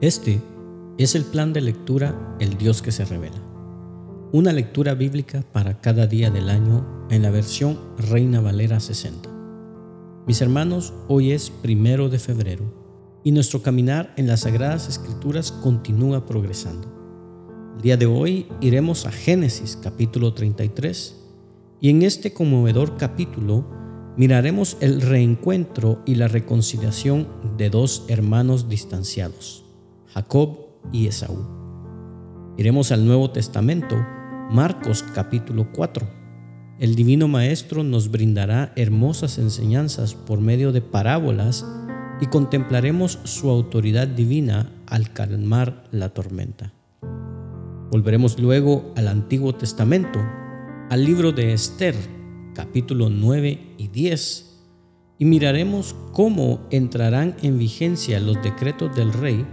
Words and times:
Este 0.00 0.40
es 0.96 1.14
el 1.14 1.26
plan 1.26 1.52
de 1.52 1.60
lectura 1.60 2.38
El 2.40 2.56
Dios 2.56 2.80
que 2.80 2.90
se 2.90 3.04
revela. 3.04 3.36
Una 4.32 4.50
lectura 4.50 4.94
bíblica 4.94 5.44
para 5.52 5.82
cada 5.82 6.06
día 6.06 6.30
del 6.30 6.48
año 6.48 7.06
en 7.10 7.20
la 7.20 7.30
versión 7.30 7.78
Reina 7.98 8.40
Valera 8.40 8.80
60. 8.80 9.28
Mis 10.26 10.40
hermanos, 10.40 10.94
hoy 11.08 11.32
es 11.32 11.50
primero 11.50 12.08
de 12.08 12.18
febrero 12.18 12.64
y 13.24 13.32
nuestro 13.32 13.60
caminar 13.60 14.14
en 14.16 14.26
las 14.26 14.40
Sagradas 14.40 14.88
Escrituras 14.88 15.52
continúa 15.52 16.24
progresando. 16.24 16.88
El 17.76 17.82
día 17.82 17.98
de 17.98 18.06
hoy 18.06 18.46
iremos 18.62 19.04
a 19.04 19.12
Génesis 19.12 19.78
capítulo 19.82 20.32
33 20.32 21.14
y 21.82 21.90
en 21.90 22.00
este 22.00 22.32
conmovedor 22.32 22.96
capítulo 22.96 23.66
miraremos 24.16 24.78
el 24.80 25.02
reencuentro 25.02 26.00
y 26.06 26.14
la 26.14 26.26
reconciliación 26.26 27.28
de 27.58 27.68
dos 27.68 28.06
hermanos 28.08 28.70
distanciados. 28.70 29.66
Jacob 30.12 30.66
y 30.92 31.06
Esaú. 31.06 31.46
Iremos 32.56 32.90
al 32.90 33.06
Nuevo 33.06 33.30
Testamento, 33.30 33.96
Marcos 34.50 35.04
capítulo 35.14 35.68
4. 35.72 36.06
El 36.80 36.96
Divino 36.96 37.28
Maestro 37.28 37.84
nos 37.84 38.10
brindará 38.10 38.72
hermosas 38.74 39.38
enseñanzas 39.38 40.14
por 40.14 40.40
medio 40.40 40.72
de 40.72 40.80
parábolas 40.80 41.64
y 42.20 42.26
contemplaremos 42.26 43.20
su 43.24 43.50
autoridad 43.50 44.08
divina 44.08 44.72
al 44.86 45.12
calmar 45.12 45.84
la 45.92 46.08
tormenta. 46.08 46.72
Volveremos 47.90 48.38
luego 48.38 48.92
al 48.96 49.08
Antiguo 49.08 49.54
Testamento, 49.54 50.20
al 50.90 51.04
libro 51.04 51.32
de 51.32 51.52
Esther, 51.52 51.94
capítulo 52.54 53.10
9 53.10 53.74
y 53.78 53.88
10, 53.88 54.58
y 55.18 55.24
miraremos 55.24 55.94
cómo 56.12 56.66
entrarán 56.70 57.36
en 57.42 57.58
vigencia 57.58 58.18
los 58.20 58.42
decretos 58.42 58.94
del 58.96 59.12
rey 59.12 59.46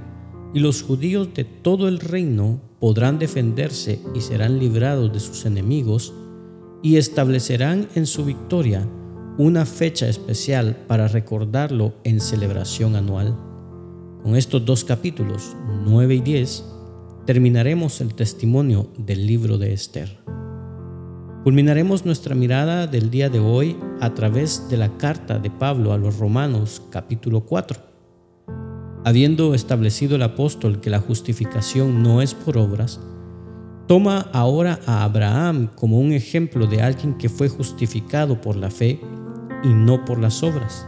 y 0.53 0.59
los 0.59 0.81
judíos 0.81 1.33
de 1.33 1.43
todo 1.43 1.87
el 1.87 1.99
reino 1.99 2.61
podrán 2.79 3.19
defenderse 3.19 3.99
y 4.15 4.21
serán 4.21 4.59
librados 4.59 5.11
de 5.11 5.19
sus 5.19 5.45
enemigos, 5.45 6.13
y 6.83 6.97
establecerán 6.97 7.87
en 7.95 8.05
su 8.05 8.23
victoria 8.23 8.87
una 9.37 9.65
fecha 9.65 10.07
especial 10.07 10.75
para 10.87 11.07
recordarlo 11.07 11.93
en 12.03 12.19
celebración 12.19 12.95
anual. 12.95 13.35
Con 14.23 14.35
estos 14.35 14.63
dos 14.63 14.83
capítulos, 14.83 15.55
9 15.85 16.15
y 16.15 16.21
10, 16.21 16.65
terminaremos 17.25 17.99
el 18.01 18.13
testimonio 18.13 18.89
del 18.97 19.25
libro 19.25 19.57
de 19.57 19.73
Esther. 19.73 20.19
Culminaremos 21.43 22.05
nuestra 22.05 22.35
mirada 22.35 22.87
del 22.87 23.09
día 23.09 23.29
de 23.29 23.39
hoy 23.39 23.77
a 24.01 24.13
través 24.13 24.69
de 24.69 24.77
la 24.77 24.97
carta 24.97 25.39
de 25.39 25.49
Pablo 25.49 25.93
a 25.93 25.97
los 25.97 26.17
Romanos 26.17 26.81
capítulo 26.91 27.41
4 27.41 27.86
habiendo 29.07 29.53
establecido 29.53 30.17
el 30.17 30.21
apóstol 30.21 30.81
que 30.81 30.89
la 30.89 30.99
justificación 30.99 32.03
no 32.03 32.21
es 32.21 32.33
por 32.33 32.57
obras, 32.57 32.99
toma 33.87 34.29
ahora 34.33 34.81
a 34.85 35.05
Abraham 35.05 35.69
como 35.73 35.97
un 35.97 36.11
ejemplo 36.11 36.67
de 36.67 36.81
alguien 36.81 37.17
que 37.17 37.29
fue 37.29 37.47
justificado 37.47 38.41
por 38.41 38.57
la 38.57 38.69
fe 38.69 38.99
y 39.63 39.69
no 39.69 40.03
por 40.03 40.19
las 40.19 40.43
obras, 40.43 40.85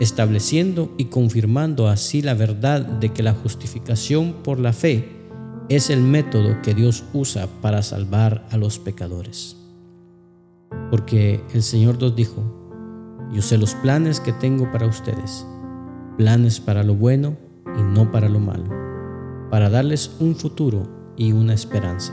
estableciendo 0.00 0.94
y 0.96 1.06
confirmando 1.06 1.88
así 1.88 2.22
la 2.22 2.32
verdad 2.32 2.86
de 2.86 3.10
que 3.10 3.22
la 3.22 3.34
justificación 3.34 4.36
por 4.42 4.58
la 4.58 4.72
fe 4.72 5.10
es 5.68 5.90
el 5.90 6.00
método 6.00 6.62
que 6.62 6.72
Dios 6.72 7.04
usa 7.12 7.48
para 7.60 7.82
salvar 7.82 8.46
a 8.50 8.56
los 8.56 8.78
pecadores. 8.78 9.58
Porque 10.90 11.42
el 11.52 11.62
Señor 11.62 12.00
nos 12.00 12.16
dijo, 12.16 13.20
yo 13.30 13.42
sé 13.42 13.58
los 13.58 13.74
planes 13.74 14.20
que 14.20 14.32
tengo 14.32 14.72
para 14.72 14.86
ustedes 14.86 15.44
planes 16.16 16.60
para 16.60 16.82
lo 16.82 16.94
bueno 16.94 17.36
y 17.78 17.82
no 17.82 18.10
para 18.10 18.28
lo 18.28 18.40
malo, 18.40 18.68
para 19.50 19.70
darles 19.70 20.16
un 20.20 20.34
futuro 20.34 20.88
y 21.16 21.32
una 21.32 21.54
esperanza. 21.54 22.12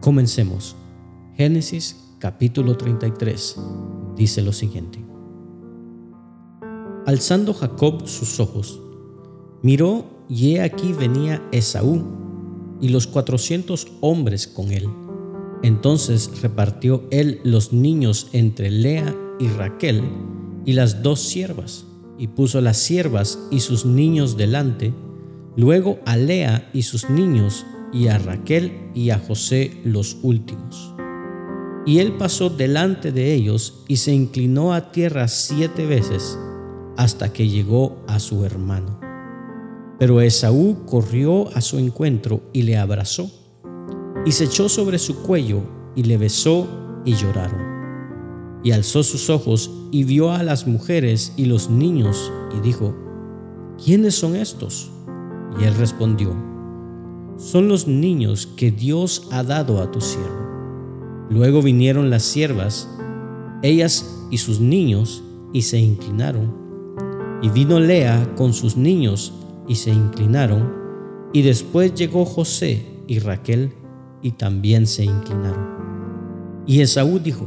Comencemos. 0.00 0.76
Génesis 1.34 2.14
capítulo 2.18 2.76
33 2.76 3.56
dice 4.16 4.42
lo 4.42 4.52
siguiente. 4.52 5.04
Alzando 7.06 7.54
Jacob 7.54 8.06
sus 8.06 8.40
ojos, 8.40 8.80
miró 9.62 10.04
y 10.28 10.54
he 10.56 10.62
aquí 10.62 10.92
venía 10.92 11.42
Esaú 11.52 12.02
y 12.80 12.88
los 12.88 13.06
cuatrocientos 13.06 13.88
hombres 14.00 14.46
con 14.46 14.70
él. 14.70 14.88
Entonces 15.62 16.42
repartió 16.42 17.04
él 17.10 17.40
los 17.44 17.72
niños 17.72 18.28
entre 18.32 18.70
Lea 18.70 19.14
y 19.38 19.48
Raquel 19.48 20.02
y 20.64 20.74
las 20.74 21.02
dos 21.02 21.20
siervas 21.20 21.87
y 22.18 22.28
puso 22.28 22.60
las 22.60 22.76
siervas 22.78 23.38
y 23.50 23.60
sus 23.60 23.86
niños 23.86 24.36
delante, 24.36 24.92
luego 25.56 25.98
a 26.04 26.16
Lea 26.16 26.68
y 26.72 26.82
sus 26.82 27.08
niños, 27.08 27.64
y 27.92 28.08
a 28.08 28.18
Raquel 28.18 28.90
y 28.94 29.10
a 29.10 29.18
José 29.18 29.80
los 29.84 30.18
últimos. 30.22 30.94
Y 31.86 32.00
él 32.00 32.12
pasó 32.18 32.50
delante 32.50 33.12
de 33.12 33.32
ellos 33.32 33.84
y 33.88 33.96
se 33.96 34.12
inclinó 34.12 34.74
a 34.74 34.92
tierra 34.92 35.26
siete 35.28 35.86
veces 35.86 36.38
hasta 36.96 37.32
que 37.32 37.48
llegó 37.48 38.04
a 38.06 38.18
su 38.18 38.44
hermano. 38.44 39.00
Pero 39.98 40.20
Esaú 40.20 40.84
corrió 40.84 41.48
a 41.56 41.60
su 41.60 41.78
encuentro 41.78 42.42
y 42.52 42.62
le 42.62 42.76
abrazó, 42.76 43.30
y 44.26 44.32
se 44.32 44.44
echó 44.44 44.68
sobre 44.68 44.98
su 44.98 45.22
cuello 45.22 45.62
y 45.96 46.02
le 46.02 46.18
besó 46.18 46.68
y 47.04 47.14
lloraron. 47.14 47.67
Y 48.62 48.72
alzó 48.72 49.02
sus 49.02 49.30
ojos 49.30 49.70
y 49.90 50.04
vio 50.04 50.32
a 50.32 50.42
las 50.42 50.66
mujeres 50.66 51.32
y 51.36 51.46
los 51.46 51.70
niños 51.70 52.32
y 52.56 52.60
dijo, 52.60 52.94
¿quiénes 53.82 54.14
son 54.14 54.36
estos? 54.36 54.90
Y 55.60 55.64
él 55.64 55.74
respondió, 55.76 56.34
son 57.38 57.68
los 57.68 57.86
niños 57.86 58.46
que 58.46 58.72
Dios 58.72 59.28
ha 59.30 59.44
dado 59.44 59.80
a 59.80 59.90
tu 59.92 60.00
siervo. 60.00 60.48
Luego 61.30 61.62
vinieron 61.62 62.10
las 62.10 62.24
siervas, 62.24 62.88
ellas 63.62 64.26
y 64.30 64.38
sus 64.38 64.60
niños, 64.60 65.22
y 65.52 65.62
se 65.62 65.78
inclinaron. 65.78 66.52
Y 67.42 67.48
vino 67.50 67.78
Lea 67.78 68.34
con 68.36 68.52
sus 68.52 68.76
niños, 68.76 69.32
y 69.68 69.76
se 69.76 69.90
inclinaron. 69.90 70.72
Y 71.32 71.42
después 71.42 71.94
llegó 71.94 72.24
José 72.24 73.02
y 73.06 73.20
Raquel, 73.20 73.72
y 74.22 74.32
también 74.32 74.86
se 74.86 75.04
inclinaron. 75.04 75.68
Y 76.66 76.80
Esaú 76.80 77.18
dijo, 77.18 77.46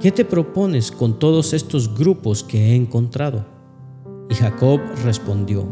¿qué 0.00 0.12
te 0.12 0.24
propones 0.24 0.90
con 0.90 1.18
todos 1.18 1.52
estos 1.52 1.94
grupos 1.94 2.44
que 2.44 2.70
he 2.70 2.74
encontrado? 2.74 3.46
Y 4.28 4.34
Jacob 4.34 4.80
respondió, 5.04 5.66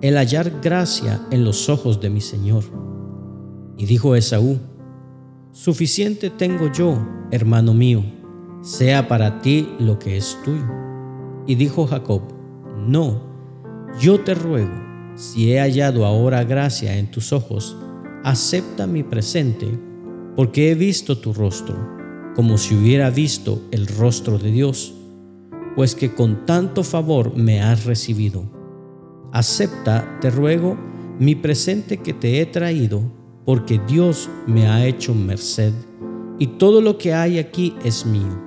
el 0.00 0.16
hallar 0.16 0.60
gracia 0.62 1.20
en 1.30 1.44
los 1.44 1.68
ojos 1.68 2.00
de 2.00 2.10
mi 2.10 2.20
Señor. 2.20 2.64
Y 3.76 3.86
dijo 3.86 4.14
Esaú, 4.14 4.58
suficiente 5.52 6.30
tengo 6.30 6.70
yo, 6.72 6.98
hermano 7.30 7.74
mío, 7.74 8.04
sea 8.62 9.08
para 9.08 9.40
ti 9.40 9.68
lo 9.78 9.98
que 9.98 10.16
es 10.16 10.38
tuyo. 10.44 10.66
Y 11.46 11.54
dijo 11.54 11.86
Jacob, 11.86 12.22
no, 12.86 13.22
yo 14.00 14.20
te 14.20 14.34
ruego, 14.34 14.72
si 15.16 15.52
he 15.52 15.60
hallado 15.60 16.06
ahora 16.06 16.44
gracia 16.44 16.96
en 16.96 17.10
tus 17.10 17.32
ojos, 17.32 17.76
acepta 18.22 18.86
mi 18.86 19.02
presente, 19.02 19.66
porque 20.36 20.70
he 20.70 20.74
visto 20.74 21.18
tu 21.18 21.32
rostro 21.32 21.99
como 22.34 22.58
si 22.58 22.74
hubiera 22.74 23.10
visto 23.10 23.62
el 23.70 23.86
rostro 23.86 24.38
de 24.38 24.50
Dios, 24.50 24.94
pues 25.76 25.94
que 25.94 26.14
con 26.14 26.46
tanto 26.46 26.84
favor 26.84 27.36
me 27.36 27.60
has 27.60 27.84
recibido. 27.84 28.44
Acepta, 29.32 30.18
te 30.20 30.30
ruego, 30.30 30.76
mi 31.18 31.34
presente 31.34 31.98
que 31.98 32.12
te 32.12 32.40
he 32.40 32.46
traído, 32.46 33.02
porque 33.44 33.80
Dios 33.86 34.28
me 34.46 34.68
ha 34.68 34.86
hecho 34.86 35.14
merced, 35.14 35.72
y 36.38 36.46
todo 36.46 36.80
lo 36.80 36.98
que 36.98 37.14
hay 37.14 37.38
aquí 37.38 37.74
es 37.84 38.06
mío. 38.06 38.40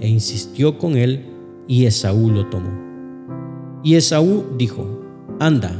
E 0.00 0.08
insistió 0.08 0.78
con 0.78 0.96
él, 0.96 1.26
y 1.66 1.86
Esaú 1.86 2.30
lo 2.30 2.46
tomó. 2.46 2.70
Y 3.82 3.94
Esaú 3.94 4.44
dijo, 4.58 5.00
Anda, 5.40 5.72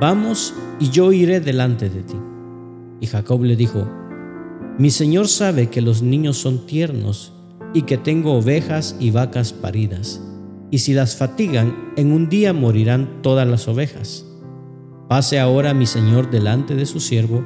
vamos, 0.00 0.54
y 0.80 0.90
yo 0.90 1.12
iré 1.12 1.40
delante 1.40 1.88
de 1.88 2.02
ti. 2.02 2.16
Y 3.00 3.06
Jacob 3.06 3.42
le 3.42 3.56
dijo, 3.56 3.86
mi 4.78 4.90
Señor 4.90 5.26
sabe 5.26 5.70
que 5.70 5.80
los 5.80 6.02
niños 6.02 6.36
son 6.36 6.64
tiernos 6.64 7.32
y 7.74 7.82
que 7.82 7.98
tengo 7.98 8.34
ovejas 8.34 8.94
y 9.00 9.10
vacas 9.10 9.52
paridas, 9.52 10.22
y 10.70 10.78
si 10.78 10.94
las 10.94 11.16
fatigan, 11.16 11.92
en 11.96 12.12
un 12.12 12.28
día 12.28 12.52
morirán 12.52 13.20
todas 13.20 13.48
las 13.48 13.66
ovejas. 13.66 14.24
Pase 15.08 15.40
ahora 15.40 15.74
mi 15.74 15.84
Señor 15.84 16.30
delante 16.30 16.76
de 16.76 16.86
su 16.86 17.00
siervo, 17.00 17.44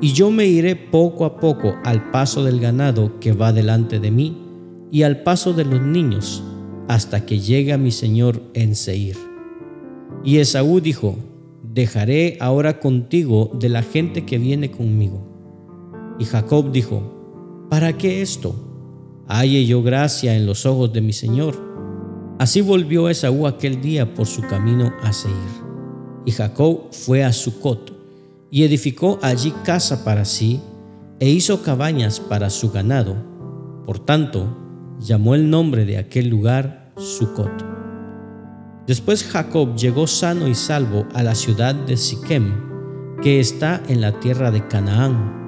y 0.00 0.12
yo 0.12 0.32
me 0.32 0.46
iré 0.46 0.74
poco 0.74 1.24
a 1.24 1.38
poco 1.38 1.76
al 1.84 2.10
paso 2.10 2.42
del 2.42 2.58
ganado 2.58 3.20
que 3.20 3.32
va 3.32 3.52
delante 3.52 4.00
de 4.00 4.10
mí, 4.10 4.36
y 4.90 5.04
al 5.04 5.22
paso 5.22 5.52
de 5.52 5.64
los 5.64 5.80
niños, 5.80 6.42
hasta 6.88 7.24
que 7.24 7.38
llegue 7.38 7.72
a 7.72 7.78
mi 7.78 7.92
Señor 7.92 8.42
en 8.54 8.74
Seir. 8.74 9.16
Y 10.24 10.38
Esaú 10.38 10.80
dijo, 10.80 11.16
Dejaré 11.62 12.36
ahora 12.40 12.80
contigo 12.80 13.52
de 13.54 13.68
la 13.68 13.82
gente 13.82 14.26
que 14.26 14.36
viene 14.38 14.72
conmigo 14.72 15.31
y 16.18 16.24
Jacob 16.24 16.72
dijo, 16.72 17.66
¿para 17.70 17.96
qué 17.96 18.22
esto? 18.22 18.54
Halle 19.26 19.64
yo 19.66 19.82
gracia 19.82 20.36
en 20.36 20.46
los 20.46 20.66
ojos 20.66 20.92
de 20.92 21.00
mi 21.00 21.12
Señor. 21.12 21.56
Así 22.38 22.60
volvió 22.60 23.08
Esaú 23.08 23.46
aquel 23.46 23.80
día 23.80 24.14
por 24.14 24.26
su 24.26 24.42
camino 24.42 24.92
a 25.02 25.12
Seir. 25.12 25.34
Y 26.24 26.32
Jacob 26.32 26.92
fue 26.92 27.24
a 27.24 27.32
Sucot 27.32 27.92
y 28.50 28.64
edificó 28.64 29.18
allí 29.22 29.52
casa 29.64 30.04
para 30.04 30.24
sí 30.24 30.60
e 31.20 31.30
hizo 31.30 31.62
cabañas 31.62 32.20
para 32.20 32.50
su 32.50 32.70
ganado. 32.70 33.16
Por 33.86 33.98
tanto, 33.98 34.56
llamó 35.00 35.34
el 35.34 35.48
nombre 35.48 35.84
de 35.84 35.98
aquel 35.98 36.28
lugar 36.28 36.92
Sucot. 36.96 37.64
Después 38.86 39.24
Jacob 39.24 39.76
llegó 39.76 40.06
sano 40.06 40.48
y 40.48 40.54
salvo 40.54 41.06
a 41.14 41.22
la 41.22 41.34
ciudad 41.34 41.74
de 41.74 41.96
Siquem, 41.96 42.52
que 43.22 43.38
está 43.38 43.80
en 43.88 44.00
la 44.00 44.18
tierra 44.18 44.50
de 44.50 44.66
Canaán, 44.66 45.41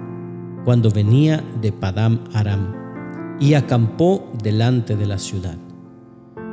cuando 0.64 0.90
venía 0.90 1.44
de 1.60 1.72
Padam 1.72 2.20
Aram, 2.32 2.74
y 3.40 3.54
acampó 3.54 4.30
delante 4.42 4.96
de 4.96 5.06
la 5.06 5.18
ciudad. 5.18 5.58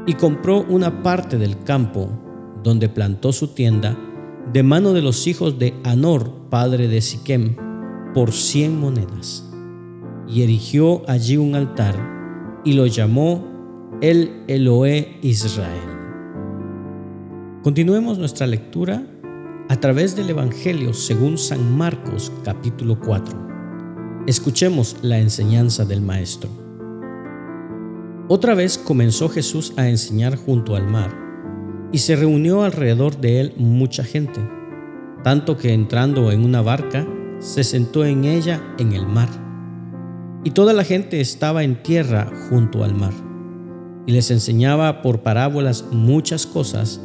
Y 0.05 0.13
compró 0.13 0.65
una 0.67 1.03
parte 1.03 1.37
del 1.37 1.63
campo, 1.63 2.09
donde 2.63 2.89
plantó 2.89 3.31
su 3.31 3.49
tienda, 3.49 3.97
de 4.51 4.63
mano 4.63 4.93
de 4.93 5.01
los 5.01 5.27
hijos 5.27 5.59
de 5.59 5.75
Anor, 5.83 6.49
padre 6.49 6.87
de 6.87 7.01
Siquem, 7.01 7.55
por 8.13 8.31
cien 8.31 8.79
monedas. 8.79 9.47
Y 10.27 10.41
erigió 10.41 11.03
allí 11.07 11.37
un 11.37 11.55
altar, 11.55 11.95
y 12.65 12.73
lo 12.73 12.85
llamó 12.87 13.47
el 14.01 14.43
Eloé 14.47 15.19
Israel. 15.21 16.01
Continuemos 17.63 18.17
nuestra 18.17 18.47
lectura 18.47 19.05
a 19.69 19.79
través 19.79 20.15
del 20.15 20.31
Evangelio 20.31 20.93
según 20.93 21.37
San 21.37 21.77
Marcos 21.77 22.31
capítulo 22.43 22.99
4. 22.99 23.50
Escuchemos 24.27 24.97
la 25.01 25.17
enseñanza 25.17 25.83
del 25.83 25.99
Maestro. 25.99 26.47
Otra 28.27 28.53
vez 28.53 28.77
comenzó 28.77 29.29
Jesús 29.29 29.73
a 29.77 29.89
enseñar 29.89 30.35
junto 30.35 30.75
al 30.75 30.87
mar, 30.87 31.11
y 31.91 31.97
se 31.97 32.15
reunió 32.15 32.61
alrededor 32.61 33.19
de 33.19 33.41
él 33.41 33.53
mucha 33.57 34.03
gente, 34.03 34.39
tanto 35.23 35.57
que 35.57 35.73
entrando 35.73 36.31
en 36.31 36.45
una 36.45 36.61
barca, 36.61 37.07
se 37.39 37.63
sentó 37.63 38.05
en 38.05 38.25
ella 38.25 38.61
en 38.77 38.91
el 38.91 39.07
mar. 39.07 39.29
Y 40.43 40.51
toda 40.51 40.73
la 40.73 40.83
gente 40.83 41.19
estaba 41.19 41.63
en 41.63 41.81
tierra 41.81 42.31
junto 42.47 42.83
al 42.83 42.93
mar, 42.93 43.13
y 44.05 44.11
les 44.11 44.29
enseñaba 44.29 45.01
por 45.01 45.23
parábolas 45.23 45.85
muchas 45.91 46.45
cosas, 46.45 47.01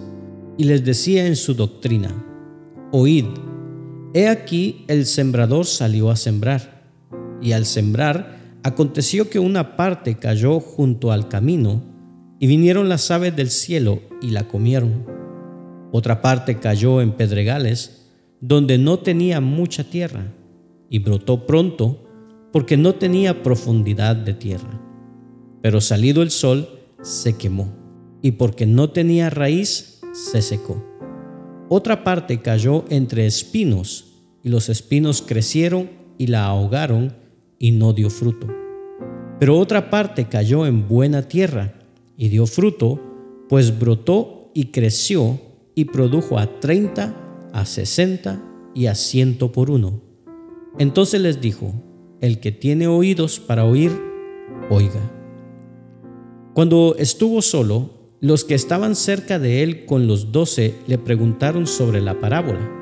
y 0.58 0.64
les 0.64 0.84
decía 0.84 1.26
en 1.26 1.36
su 1.36 1.54
doctrina, 1.54 2.10
Oíd, 2.92 3.24
he 4.12 4.28
aquí 4.28 4.84
el 4.86 5.06
sembrador 5.06 5.64
salió 5.64 6.10
a 6.10 6.16
sembrar, 6.16 6.75
y 7.40 7.52
al 7.52 7.66
sembrar 7.66 8.58
aconteció 8.62 9.30
que 9.30 9.38
una 9.38 9.76
parte 9.76 10.16
cayó 10.16 10.58
junto 10.60 11.12
al 11.12 11.28
camino, 11.28 11.82
y 12.38 12.46
vinieron 12.46 12.88
las 12.88 13.10
aves 13.10 13.34
del 13.34 13.50
cielo 13.50 14.00
y 14.20 14.30
la 14.30 14.48
comieron. 14.48 15.06
Otra 15.92 16.20
parte 16.20 16.58
cayó 16.58 17.00
en 17.00 17.12
pedregales, 17.12 18.10
donde 18.40 18.76
no 18.76 18.98
tenía 18.98 19.40
mucha 19.40 19.84
tierra, 19.84 20.32
y 20.90 20.98
brotó 20.98 21.46
pronto, 21.46 22.04
porque 22.52 22.76
no 22.76 22.94
tenía 22.96 23.42
profundidad 23.42 24.16
de 24.16 24.34
tierra. 24.34 24.80
Pero 25.62 25.80
salido 25.80 26.22
el 26.22 26.30
sol, 26.30 26.68
se 27.02 27.36
quemó, 27.36 27.72
y 28.20 28.32
porque 28.32 28.66
no 28.66 28.90
tenía 28.90 29.30
raíz, 29.30 30.00
se 30.12 30.42
secó. 30.42 30.84
Otra 31.68 32.04
parte 32.04 32.42
cayó 32.42 32.84
entre 32.90 33.26
espinos, 33.26 34.24
y 34.42 34.48
los 34.48 34.68
espinos 34.68 35.22
crecieron 35.22 35.90
y 36.18 36.28
la 36.28 36.46
ahogaron 36.46 37.25
y 37.58 37.72
no 37.72 37.92
dio 37.92 38.10
fruto. 38.10 38.46
Pero 39.38 39.58
otra 39.58 39.90
parte 39.90 40.26
cayó 40.28 40.66
en 40.66 40.88
buena 40.88 41.22
tierra 41.22 41.74
y 42.16 42.28
dio 42.28 42.46
fruto, 42.46 43.00
pues 43.48 43.78
brotó 43.78 44.50
y 44.54 44.66
creció 44.66 45.38
y 45.74 45.86
produjo 45.86 46.38
a 46.38 46.58
treinta, 46.60 47.14
a 47.52 47.66
sesenta 47.66 48.42
y 48.74 48.86
a 48.86 48.94
ciento 48.94 49.52
por 49.52 49.70
uno. 49.70 50.00
Entonces 50.78 51.20
les 51.20 51.40
dijo, 51.40 51.74
el 52.20 52.40
que 52.40 52.52
tiene 52.52 52.86
oídos 52.86 53.40
para 53.40 53.64
oír, 53.64 53.92
oiga. 54.70 55.12
Cuando 56.54 56.96
estuvo 56.98 57.42
solo, 57.42 57.90
los 58.20 58.44
que 58.44 58.54
estaban 58.54 58.94
cerca 58.96 59.38
de 59.38 59.62
él 59.62 59.84
con 59.84 60.06
los 60.06 60.32
doce 60.32 60.74
le 60.86 60.96
preguntaron 60.96 61.66
sobre 61.66 62.00
la 62.00 62.18
parábola. 62.18 62.72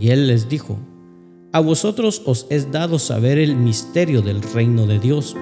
Y 0.00 0.10
él 0.10 0.26
les 0.26 0.48
dijo, 0.48 0.78
A 1.50 1.60
vosotros 1.60 2.22
os 2.26 2.46
es 2.50 2.70
dado 2.70 2.98
saber 2.98 3.38
el 3.38 3.56
misterio 3.56 4.20
del 4.20 4.42
reino 4.42 4.86
de 4.86 4.98
Dios, 4.98 5.34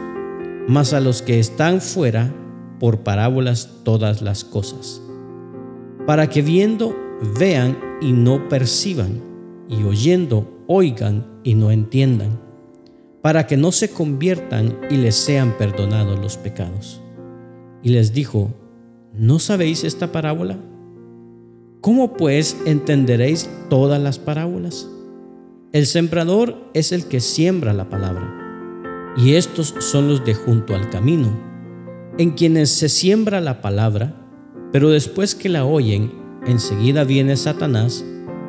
mas 0.68 0.92
a 0.92 1.00
los 1.00 1.20
que 1.20 1.40
están 1.40 1.80
fuera, 1.80 2.32
por 2.78 3.00
parábolas 3.00 3.80
todas 3.82 4.22
las 4.22 4.44
cosas, 4.44 5.02
para 6.06 6.28
que 6.28 6.42
viendo 6.42 6.94
vean 7.38 7.76
y 8.00 8.12
no 8.12 8.48
perciban, 8.48 9.20
y 9.68 9.82
oyendo 9.82 10.62
oigan 10.68 11.26
y 11.42 11.54
no 11.54 11.72
entiendan, 11.72 12.38
para 13.20 13.48
que 13.48 13.56
no 13.56 13.72
se 13.72 13.90
conviertan 13.90 14.78
y 14.88 14.98
les 14.98 15.16
sean 15.16 15.56
perdonados 15.58 16.20
los 16.20 16.36
pecados. 16.36 17.00
Y 17.82 17.88
les 17.88 18.12
dijo, 18.12 18.50
¿No 19.12 19.40
sabéis 19.40 19.82
esta 19.82 20.12
parábola? 20.12 20.56
¿Cómo 21.80 22.12
pues 22.12 22.56
entenderéis 22.66 23.48
todas 23.68 24.00
las 24.00 24.18
parábolas? 24.18 24.88
El 25.76 25.84
sembrador 25.84 26.56
es 26.72 26.90
el 26.90 27.04
que 27.04 27.20
siembra 27.20 27.74
la 27.74 27.90
palabra, 27.90 29.12
y 29.14 29.34
estos 29.34 29.74
son 29.78 30.08
los 30.08 30.24
de 30.24 30.32
junto 30.32 30.74
al 30.74 30.88
camino, 30.88 31.38
en 32.16 32.30
quienes 32.30 32.70
se 32.70 32.88
siembra 32.88 33.42
la 33.42 33.60
palabra, 33.60 34.16
pero 34.72 34.88
después 34.88 35.34
que 35.34 35.50
la 35.50 35.66
oyen, 35.66 36.14
enseguida 36.46 37.04
viene 37.04 37.36
Satanás 37.36 38.06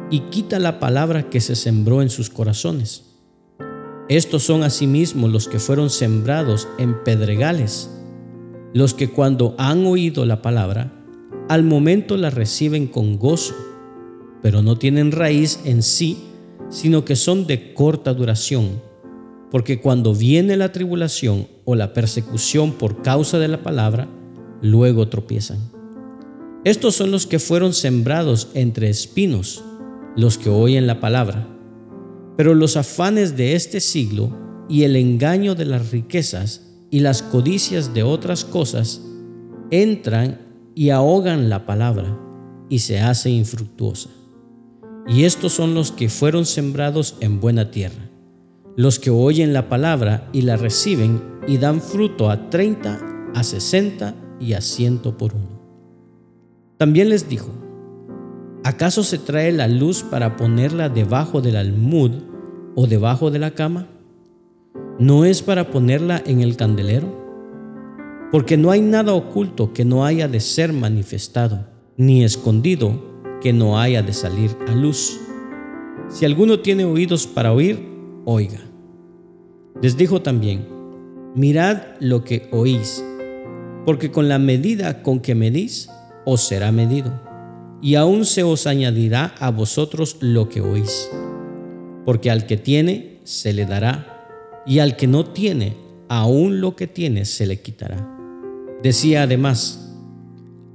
y 0.09 0.21
quita 0.29 0.57
la 0.57 0.79
palabra 0.79 1.29
que 1.29 1.41
se 1.41 1.57
sembró 1.57 2.01
en 2.01 2.09
sus 2.09 2.29
corazones. 2.29 3.03
Estos 4.07 4.43
son 4.43 4.63
asimismo 4.63 5.27
los 5.27 5.49
que 5.49 5.59
fueron 5.59 5.89
sembrados 5.89 6.69
en 6.77 7.03
pedregales 7.03 7.89
los 8.73 8.93
que 8.93 9.09
cuando 9.09 9.53
han 9.57 9.85
oído 9.85 10.25
la 10.25 10.41
palabra, 10.41 10.93
al 11.49 11.65
momento 11.65 12.15
la 12.15 12.29
reciben 12.29 12.87
con 12.87 13.19
gozo, 13.19 13.53
pero 14.41 14.61
no 14.61 14.77
tienen 14.77 15.11
raíz 15.11 15.59
en 15.65 15.83
sí, 15.83 16.26
sino 16.69 17.05
que 17.05 17.15
son 17.15 17.47
de 17.47 17.73
corta 17.73 18.13
duración, 18.13 18.81
porque 19.51 19.79
cuando 19.79 20.13
viene 20.13 20.57
la 20.57 20.71
tribulación 20.71 21.47
o 21.65 21.75
la 21.75 21.93
persecución 21.93 22.73
por 22.73 23.01
causa 23.01 23.39
de 23.39 23.47
la 23.47 23.63
palabra, 23.63 24.07
luego 24.61 25.07
tropiezan. 25.07 25.71
Estos 26.63 26.95
son 26.95 27.11
los 27.11 27.27
que 27.27 27.39
fueron 27.39 27.73
sembrados 27.73 28.49
entre 28.53 28.89
espinos, 28.89 29.63
los 30.15 30.37
que 30.37 30.49
oyen 30.49 30.87
la 30.87 30.99
palabra. 30.99 31.47
Pero 32.35 32.53
los 32.55 32.75
afanes 32.75 33.37
de 33.37 33.55
este 33.55 33.79
siglo 33.79 34.35
y 34.67 34.83
el 34.83 34.95
engaño 34.95 35.55
de 35.55 35.65
las 35.65 35.91
riquezas 35.91 36.67
y 36.89 36.99
las 36.99 37.21
codicias 37.21 37.93
de 37.93 38.03
otras 38.03 38.43
cosas 38.43 39.01
entran 39.71 40.41
y 40.75 40.89
ahogan 40.89 41.49
la 41.49 41.65
palabra 41.65 42.19
y 42.69 42.79
se 42.79 42.99
hace 42.99 43.29
infructuosa. 43.29 44.09
Y 45.07 45.23
estos 45.23 45.53
son 45.53 45.73
los 45.73 45.91
que 45.91 46.09
fueron 46.09 46.45
sembrados 46.45 47.15
en 47.21 47.39
buena 47.39 47.71
tierra, 47.71 48.09
los 48.75 48.99
que 48.99 49.09
oyen 49.09 49.53
la 49.53 49.69
palabra 49.69 50.29
y 50.33 50.41
la 50.41 50.57
reciben 50.57 51.21
y 51.47 51.57
dan 51.57 51.81
fruto 51.81 52.29
a 52.29 52.49
treinta, 52.49 52.99
a 53.33 53.43
sesenta 53.43 54.15
y 54.39 54.53
a 54.53 54.61
ciento 54.61 55.17
por 55.17 55.33
uno. 55.33 55.61
También 56.77 57.09
les 57.09 57.29
dijo, 57.29 57.49
¿acaso 58.63 59.03
se 59.03 59.17
trae 59.17 59.51
la 59.51 59.67
luz 59.67 60.03
para 60.03 60.35
ponerla 60.35 60.89
debajo 60.89 61.41
del 61.41 61.55
almud 61.55 62.11
o 62.75 62.85
debajo 62.85 63.31
de 63.31 63.39
la 63.39 63.51
cama? 63.51 63.87
no 64.99 65.25
es 65.25 65.41
para 65.41 65.69
ponerla 65.69 66.21
en 66.25 66.41
el 66.41 66.57
candelero, 66.57 67.07
porque 68.31 68.57
no 68.57 68.71
hay 68.71 68.81
nada 68.81 69.13
oculto 69.13 69.73
que 69.73 69.85
no 69.85 70.05
haya 70.05 70.27
de 70.27 70.39
ser 70.39 70.73
manifestado, 70.73 71.67
ni 71.97 72.23
escondido 72.23 73.16
que 73.41 73.53
no 73.53 73.79
haya 73.79 74.01
de 74.01 74.13
salir 74.13 74.55
a 74.67 74.71
luz. 74.73 75.19
Si 76.09 76.25
alguno 76.25 76.59
tiene 76.59 76.85
oídos 76.85 77.27
para 77.27 77.53
oír, 77.53 77.85
oiga. 78.25 78.59
Les 79.81 79.97
dijo 79.97 80.21
también, 80.21 80.67
mirad 81.35 81.83
lo 81.99 82.23
que 82.23 82.49
oís, 82.51 83.03
porque 83.85 84.11
con 84.11 84.27
la 84.27 84.39
medida 84.39 85.03
con 85.03 85.19
que 85.19 85.35
medís, 85.35 85.89
os 86.25 86.41
será 86.41 86.71
medido, 86.71 87.21
y 87.81 87.95
aún 87.95 88.25
se 88.25 88.43
os 88.43 88.65
añadirá 88.65 89.35
a 89.39 89.51
vosotros 89.51 90.17
lo 90.19 90.49
que 90.49 90.61
oís, 90.61 91.09
porque 92.05 92.31
al 92.31 92.45
que 92.47 92.57
tiene, 92.57 93.19
se 93.23 93.53
le 93.53 93.65
dará 93.65 94.63
y 94.65 94.79
al 94.79 94.95
que 94.95 95.05
no 95.05 95.25
tiene, 95.25 95.75
aún 96.09 96.59
lo 96.61 96.75
que 96.75 96.87
tiene 96.87 97.25
se 97.25 97.45
le 97.45 97.61
quitará. 97.61 98.09
Decía 98.81 99.23
además, 99.23 99.95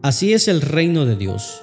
así 0.02 0.32
es 0.32 0.48
el 0.48 0.60
reino 0.60 1.06
de 1.06 1.16
Dios, 1.16 1.62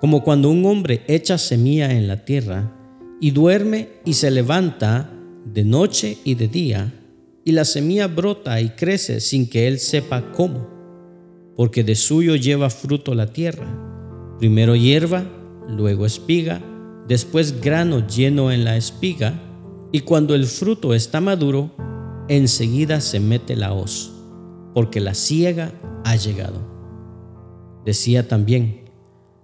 como 0.00 0.22
cuando 0.22 0.50
un 0.50 0.64
hombre 0.64 1.02
echa 1.08 1.38
semilla 1.38 1.92
en 1.92 2.08
la 2.08 2.24
tierra 2.24 2.72
y 3.20 3.30
duerme 3.30 3.88
y 4.04 4.14
se 4.14 4.30
levanta 4.30 5.10
de 5.44 5.64
noche 5.64 6.18
y 6.24 6.34
de 6.34 6.48
día, 6.48 6.92
y 7.44 7.52
la 7.52 7.64
semilla 7.64 8.08
brota 8.08 8.60
y 8.60 8.70
crece 8.70 9.20
sin 9.20 9.48
que 9.48 9.68
él 9.68 9.78
sepa 9.78 10.32
cómo, 10.32 10.68
porque 11.56 11.84
de 11.84 11.94
suyo 11.94 12.34
lleva 12.34 12.68
fruto 12.68 13.14
la 13.14 13.32
tierra, 13.32 13.66
primero 14.38 14.74
hierba, 14.74 15.24
luego 15.68 16.04
espiga, 16.04 16.60
después 17.08 17.60
grano 17.60 18.06
lleno 18.06 18.50
en 18.50 18.64
la 18.64 18.76
espiga, 18.76 19.40
y 19.92 20.00
cuando 20.00 20.34
el 20.34 20.46
fruto 20.46 20.92
está 20.92 21.20
maduro, 21.20 21.70
enseguida 22.28 23.00
se 23.00 23.20
mete 23.20 23.54
la 23.54 23.72
hoz, 23.72 24.12
porque 24.74 25.00
la 25.00 25.14
siega 25.14 25.72
ha 26.04 26.16
llegado. 26.16 26.60
Decía 27.84 28.26
también, 28.26 28.85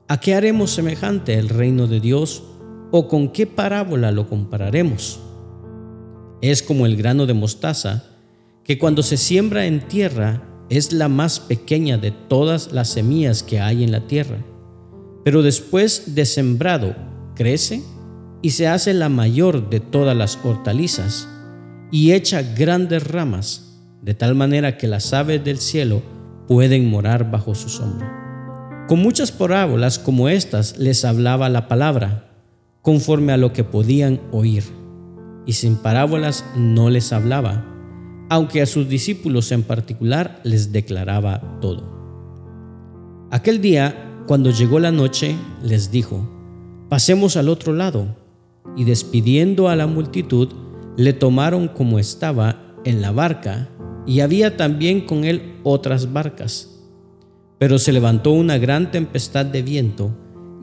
¿a 0.09 0.21
qué 0.21 0.35
haremos 0.35 0.71
semejante 0.71 1.35
el 1.35 1.49
reino 1.49 1.87
de 1.87 2.01
Dios 2.01 2.43
o 2.91 3.09
con 3.09 3.29
qué 3.29 3.47
parábola 3.47 4.13
lo 4.13 4.29
compararemos? 4.29 5.21
Es 6.41 6.63
como 6.63 6.87
el 6.87 6.97
grano 6.97 7.27
de 7.27 7.35
mostaza, 7.35 8.05
que 8.65 8.79
cuando 8.79 9.03
se 9.03 9.17
siembra 9.17 9.67
en 9.67 9.87
tierra 9.89 10.43
es 10.69 10.93
la 10.93 11.09
más 11.09 11.41
pequeña 11.41 11.99
de 11.99 12.11
todas 12.11 12.73
las 12.73 12.89
semillas 12.89 13.43
que 13.43 13.61
hay 13.61 13.85
en 13.85 13.93
la 13.93 14.07
tierra, 14.07 14.39
pero 15.25 15.43
después 15.43 16.15
de 16.15 16.25
sembrado 16.27 16.95
crece 17.35 17.83
y 18.41 18.51
se 18.51 18.69
hace 18.69 18.95
la 18.95 19.09
mayor 19.09 19.71
de 19.71 19.81
todas 19.81 20.17
las 20.17 20.39
hortalizas 20.45 21.29
y 21.91 22.13
echa 22.13 22.43
grandes 22.43 23.07
ramas, 23.07 23.79
de 24.03 24.15
tal 24.15 24.35
manera 24.35 24.77
que 24.79 24.89
las 24.89 25.13
aves 25.13 25.45
del 25.45 25.59
cielo 25.59 26.03
pueden 26.49 26.89
morar 26.89 27.31
bajo 27.31 27.55
su 27.55 27.69
sombra. 27.69 28.22
Con 28.93 29.01
muchas 29.01 29.33
parábolas 29.33 29.99
como 29.99 30.29
estas 30.29 30.77
les 30.77 31.07
hablaba 31.07 31.49
la 31.49 31.67
palabra, 31.67 32.29
conforme 32.83 33.33
a 33.33 33.39
lo 33.39 33.55
que 33.55 33.65
podían 33.65 34.21
oír, 34.33 34.65
y 35.47 35.55
sin 35.55 35.77
parábolas 35.77 36.45
no 36.57 36.91
les 36.91 37.11
hablaba, 37.15 37.65
aunque 38.29 38.61
a 38.61 38.67
sus 38.67 38.91
discípulos 38.91 39.51
en 39.51 39.63
particular 39.63 40.43
les 40.45 40.73
declaraba 40.73 41.59
todo. 41.63 43.29
Aquel 43.31 43.63
día, 43.63 44.25
cuando 44.27 44.51
llegó 44.51 44.79
la 44.79 44.93
noche, 44.93 45.37
les 45.63 45.91
dijo, 45.91 46.29
pasemos 46.91 47.39
al 47.39 47.49
otro 47.49 47.73
lado 47.73 48.15
y 48.77 48.85
despidiendo 48.85 49.71
a 49.71 49.77
la 49.77 49.87
multitud, 49.87 50.51
le 50.99 51.15
tomaron 51.15 51.69
como 51.69 51.99
estaba 51.99 52.61
en 52.85 53.01
la 53.01 53.11
barca, 53.11 53.71
y 54.07 54.21
había 54.21 54.59
también 54.59 55.07
con 55.07 55.25
él 55.25 55.55
otras 55.63 56.13
barcas. 56.13 56.72
Pero 57.63 57.79
se 57.79 57.93
levantó 57.93 58.33
una 58.33 58.59
gran 58.59 58.91
tempestad 58.91 59.47
de 59.47 59.63
viento 59.63 60.11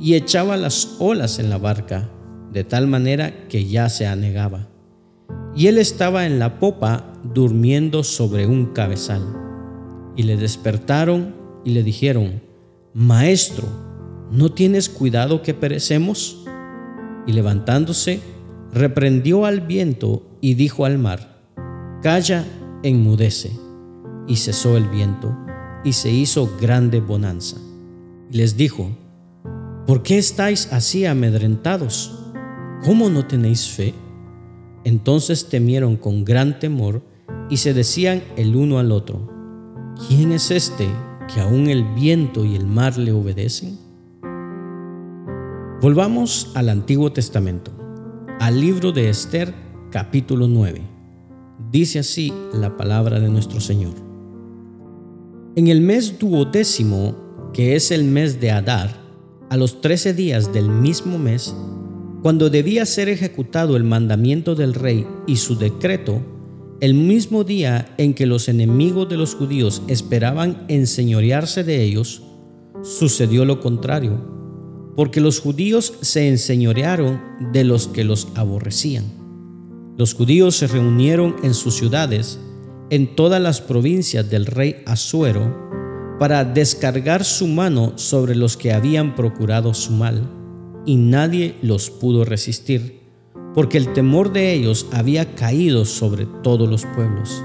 y 0.01 0.15
echaba 0.15 0.57
las 0.57 0.97
olas 0.99 1.39
en 1.39 1.49
la 1.49 1.57
barca, 1.57 2.11
de 2.51 2.65
tal 2.65 2.87
manera 2.87 3.47
que 3.47 3.63
ya 3.63 3.87
se 3.87 4.05
anegaba. 4.05 4.67
Y 5.55 5.67
él 5.67 5.77
estaba 5.77 6.25
en 6.25 6.39
la 6.39 6.59
popa 6.59 7.13
durmiendo 7.23 8.03
sobre 8.03 8.47
un 8.47 8.73
cabezal. 8.73 9.21
Y 10.17 10.23
le 10.23 10.35
despertaron 10.35 11.33
y 11.63 11.69
le 11.69 11.83
dijeron, 11.83 12.41
Maestro, 12.93 13.69
¿no 14.29 14.51
tienes 14.51 14.89
cuidado 14.89 15.41
que 15.41 15.53
perecemos? 15.53 16.43
y 17.25 17.31
levantándose, 17.31 18.19
reprendió 18.73 19.45
al 19.45 19.61
viento 19.61 20.37
y 20.41 20.55
dijo 20.55 20.83
al 20.83 20.97
mar, 20.97 21.45
Calla, 22.03 22.43
enmudece. 22.83 23.57
Y 24.27 24.35
cesó 24.35 24.75
el 24.75 24.89
viento, 24.89 25.33
y 25.83 25.93
se 25.93 26.11
hizo 26.11 26.49
grande 26.59 26.99
bonanza. 26.99 27.57
Y 28.31 28.37
les 28.37 28.57
dijo, 28.57 28.89
¿por 29.87 30.03
qué 30.03 30.17
estáis 30.17 30.71
así 30.71 31.05
amedrentados? 31.05 32.15
¿Cómo 32.83 33.09
no 33.09 33.25
tenéis 33.25 33.69
fe? 33.69 33.93
Entonces 34.83 35.49
temieron 35.49 35.97
con 35.97 36.23
gran 36.23 36.59
temor 36.59 37.01
y 37.49 37.57
se 37.57 37.73
decían 37.73 38.23
el 38.37 38.55
uno 38.55 38.79
al 38.79 38.91
otro, 38.91 39.27
¿quién 40.07 40.31
es 40.31 40.51
este 40.51 40.87
que 41.33 41.41
aún 41.41 41.67
el 41.67 41.83
viento 41.95 42.45
y 42.45 42.55
el 42.55 42.65
mar 42.65 42.97
le 42.97 43.11
obedecen? 43.11 43.77
Volvamos 45.81 46.51
al 46.55 46.69
Antiguo 46.69 47.11
Testamento, 47.11 47.71
al 48.39 48.59
libro 48.59 48.91
de 48.91 49.09
Esther 49.09 49.53
capítulo 49.91 50.47
9. 50.47 50.81
Dice 51.71 51.99
así 51.99 52.33
la 52.53 52.77
palabra 52.77 53.19
de 53.19 53.29
nuestro 53.29 53.59
Señor. 53.59 54.08
En 55.55 55.67
el 55.67 55.81
mes 55.81 56.19
duodécimo, 56.19 57.51
que 57.53 57.75
es 57.75 57.91
el 57.91 58.03
mes 58.03 58.39
de 58.39 58.51
Adar, 58.51 58.95
a 59.49 59.57
los 59.57 59.81
trece 59.81 60.13
días 60.13 60.53
del 60.53 60.69
mismo 60.69 61.17
mes, 61.17 61.55
cuando 62.21 62.49
debía 62.49 62.85
ser 62.85 63.09
ejecutado 63.09 63.75
el 63.75 63.83
mandamiento 63.83 64.55
del 64.55 64.73
rey 64.73 65.07
y 65.27 65.37
su 65.37 65.57
decreto, 65.57 66.21
el 66.81 66.93
mismo 66.93 67.43
día 67.43 67.93
en 67.97 68.13
que 68.13 68.25
los 68.25 68.47
enemigos 68.47 69.09
de 69.09 69.17
los 69.17 69.35
judíos 69.35 69.81
esperaban 69.87 70.65
enseñorearse 70.67 71.63
de 71.63 71.83
ellos, 71.83 72.23
sucedió 72.83 73.45
lo 73.45 73.59
contrario 73.59 74.39
porque 74.99 75.21
los 75.21 75.39
judíos 75.39 75.93
se 76.01 76.27
enseñorearon 76.27 77.21
de 77.53 77.63
los 77.63 77.87
que 77.87 78.03
los 78.03 78.27
aborrecían. 78.35 79.05
Los 79.97 80.13
judíos 80.13 80.57
se 80.57 80.67
reunieron 80.67 81.37
en 81.41 81.53
sus 81.53 81.75
ciudades, 81.75 82.37
en 82.89 83.15
todas 83.15 83.41
las 83.41 83.61
provincias 83.61 84.29
del 84.29 84.45
rey 84.45 84.77
Asuero, 84.85 85.69
para 86.19 86.43
descargar 86.43 87.23
su 87.23 87.47
mano 87.47 87.93
sobre 87.95 88.35
los 88.35 88.57
que 88.57 88.73
habían 88.73 89.15
procurado 89.15 89.73
su 89.73 89.93
mal, 89.93 90.29
y 90.85 90.95
nadie 90.95 91.55
los 91.61 91.89
pudo 91.89 92.25
resistir, 92.25 93.01
porque 93.53 93.77
el 93.77 93.93
temor 93.93 94.33
de 94.33 94.53
ellos 94.53 94.87
había 94.91 95.35
caído 95.35 95.85
sobre 95.85 96.25
todos 96.43 96.69
los 96.69 96.85
pueblos. 96.85 97.43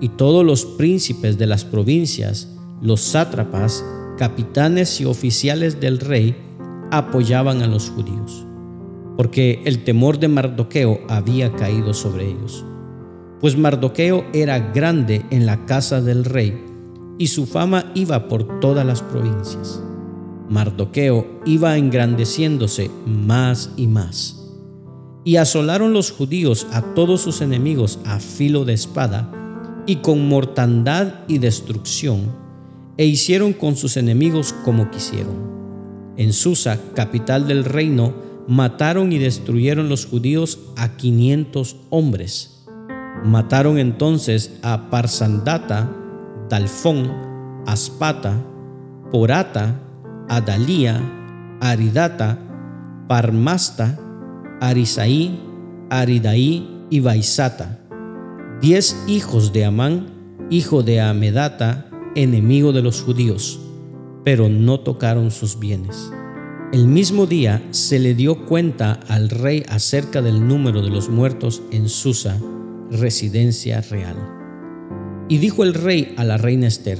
Y 0.00 0.10
todos 0.10 0.46
los 0.46 0.64
príncipes 0.64 1.36
de 1.36 1.46
las 1.46 1.64
provincias, 1.64 2.48
los 2.80 3.00
sátrapas, 3.00 3.84
capitanes 4.16 5.00
y 5.00 5.04
oficiales 5.04 5.80
del 5.80 5.98
rey, 5.98 6.36
apoyaban 6.90 7.62
a 7.62 7.66
los 7.66 7.90
judíos, 7.90 8.46
porque 9.16 9.60
el 9.64 9.84
temor 9.84 10.18
de 10.18 10.28
Mardoqueo 10.28 11.00
había 11.08 11.52
caído 11.52 11.92
sobre 11.92 12.28
ellos. 12.30 12.64
Pues 13.40 13.56
Mardoqueo 13.56 14.26
era 14.34 14.58
grande 14.58 15.24
en 15.30 15.46
la 15.46 15.64
casa 15.64 16.02
del 16.02 16.24
rey, 16.24 16.62
y 17.18 17.28
su 17.28 17.46
fama 17.46 17.90
iba 17.94 18.28
por 18.28 18.60
todas 18.60 18.84
las 18.84 19.02
provincias. 19.02 19.82
Mardoqueo 20.50 21.40
iba 21.46 21.78
engrandeciéndose 21.78 22.90
más 23.06 23.70
y 23.76 23.86
más. 23.86 24.36
Y 25.24 25.36
asolaron 25.36 25.92
los 25.92 26.10
judíos 26.10 26.66
a 26.72 26.82
todos 26.94 27.22
sus 27.22 27.40
enemigos 27.40 27.98
a 28.04 28.20
filo 28.20 28.64
de 28.64 28.74
espada, 28.74 29.32
y 29.86 29.96
con 29.96 30.28
mortandad 30.28 31.20
y 31.26 31.38
destrucción, 31.38 32.32
e 32.98 33.06
hicieron 33.06 33.54
con 33.54 33.76
sus 33.76 33.96
enemigos 33.96 34.54
como 34.64 34.90
quisieron. 34.90 35.50
En 36.18 36.34
Susa, 36.34 36.78
capital 36.94 37.48
del 37.48 37.64
reino, 37.64 38.12
mataron 38.46 39.12
y 39.12 39.18
destruyeron 39.18 39.88
los 39.88 40.04
judíos 40.04 40.58
a 40.76 40.96
500 40.96 41.76
hombres. 41.88 42.59
Mataron 43.24 43.78
entonces 43.78 44.58
a 44.62 44.90
Parsandata, 44.90 45.90
Dalfón, 46.48 47.12
Aspata, 47.66 48.34
Porata, 49.12 49.80
Adalía, 50.28 51.00
Aridata, 51.60 52.38
Parmasta, 53.08 53.98
Arisaí, 54.60 55.40
Aridaí 55.90 56.86
y 56.90 57.00
Baisata, 57.00 57.80
diez 58.60 58.96
hijos 59.06 59.52
de 59.52 59.64
Amán, 59.64 60.06
hijo 60.50 60.82
de 60.82 61.00
Amedata, 61.00 61.86
enemigo 62.14 62.72
de 62.72 62.82
los 62.82 63.02
judíos 63.02 63.60
pero 64.24 64.48
no 64.48 64.80
tocaron 64.80 65.30
sus 65.30 65.58
bienes. 65.58 66.10
El 66.72 66.86
mismo 66.86 67.26
día 67.26 67.62
se 67.70 67.98
le 67.98 68.14
dio 68.14 68.46
cuenta 68.46 69.00
al 69.08 69.28
rey 69.28 69.64
acerca 69.68 70.22
del 70.22 70.46
número 70.46 70.82
de 70.82 70.90
los 70.90 71.08
muertos 71.08 71.62
en 71.72 71.88
Susa, 71.88 72.40
residencia 72.90 73.80
real. 73.82 74.16
Y 75.28 75.38
dijo 75.38 75.62
el 75.62 75.74
rey 75.74 76.14
a 76.16 76.24
la 76.24 76.36
reina 76.36 76.66
Esther, 76.66 76.98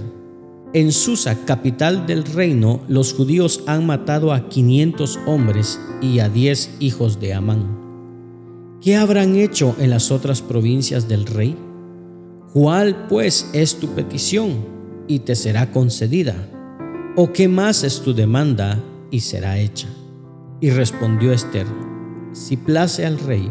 en 0.73 0.93
Susa, 0.93 1.45
capital 1.47 2.07
del 2.07 2.25
reino, 2.25 2.83
los 2.87 3.13
judíos 3.13 3.65
han 3.67 3.87
matado 3.87 4.33
a 4.33 4.49
500 4.49 5.19
hombres 5.27 5.81
y 6.01 6.21
a 6.21 6.29
10 6.29 6.77
hijos 6.79 7.19
de 7.19 7.35
Amán. 7.35 8.79
¿Qué 8.81 8.97
habrán 8.97 9.35
hecho 9.37 9.75
en 9.81 9.91
las 9.91 10.13
otras 10.13 10.43
provincias 10.43 11.09
del 11.09 11.27
rey? 11.27 11.57
¿Cuál 12.53 13.09
pues 13.09 13.51
es 13.53 13.81
tu 13.81 13.89
petición? 13.89 14.65
Y 15.09 15.21
te 15.21 15.35
será 15.35 15.73
concedida 15.73 16.37
¿O 17.17 17.33
qué 17.33 17.49
más 17.49 17.83
es 17.83 18.03
tu 18.03 18.15
demanda 18.15 18.79
y 19.11 19.21
será 19.21 19.59
hecha? 19.59 19.89
Y 20.61 20.71
respondió 20.71 21.33
Esther, 21.33 21.67
si 22.33 22.57
place 22.57 23.05
al 23.05 23.19
rey, 23.19 23.51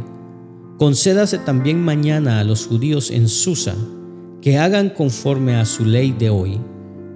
concédase 0.80 1.38
también 1.40 1.84
mañana 1.84 2.40
a 2.40 2.46
los 2.46 2.66
judíos 2.66 3.12
en 3.12 3.28
Susa 3.28 3.76
que 4.42 4.58
hagan 4.58 4.90
conforme 4.90 5.56
a 5.56 5.66
su 5.66 5.84
ley 5.84 6.16
de 6.18 6.30
hoy 6.30 6.58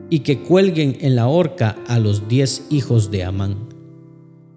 y 0.10 0.20
que 0.20 0.42
cuelguen 0.42 0.98
en 1.00 1.16
la 1.16 1.30
horca 1.30 1.78
a 1.88 1.98
los 1.98 2.28
diez 2.28 2.68
hijos 2.70 3.10
de 3.10 3.24
Amán. 3.24 3.56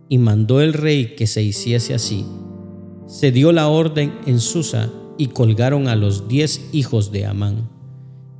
Y 0.08 0.18
mandó 0.18 0.60
el 0.60 0.72
rey 0.72 1.14
que 1.14 1.28
se 1.28 1.40
hiciese 1.40 1.94
así. 1.94 2.26
Se 3.06 3.30
dio 3.30 3.52
la 3.52 3.68
orden 3.68 4.12
en 4.26 4.40
Susa 4.40 4.90
y 5.16 5.28
colgaron 5.28 5.86
a 5.86 5.94
los 5.94 6.26
diez 6.26 6.68
hijos 6.72 7.12
de 7.12 7.26
Amán. 7.26 7.70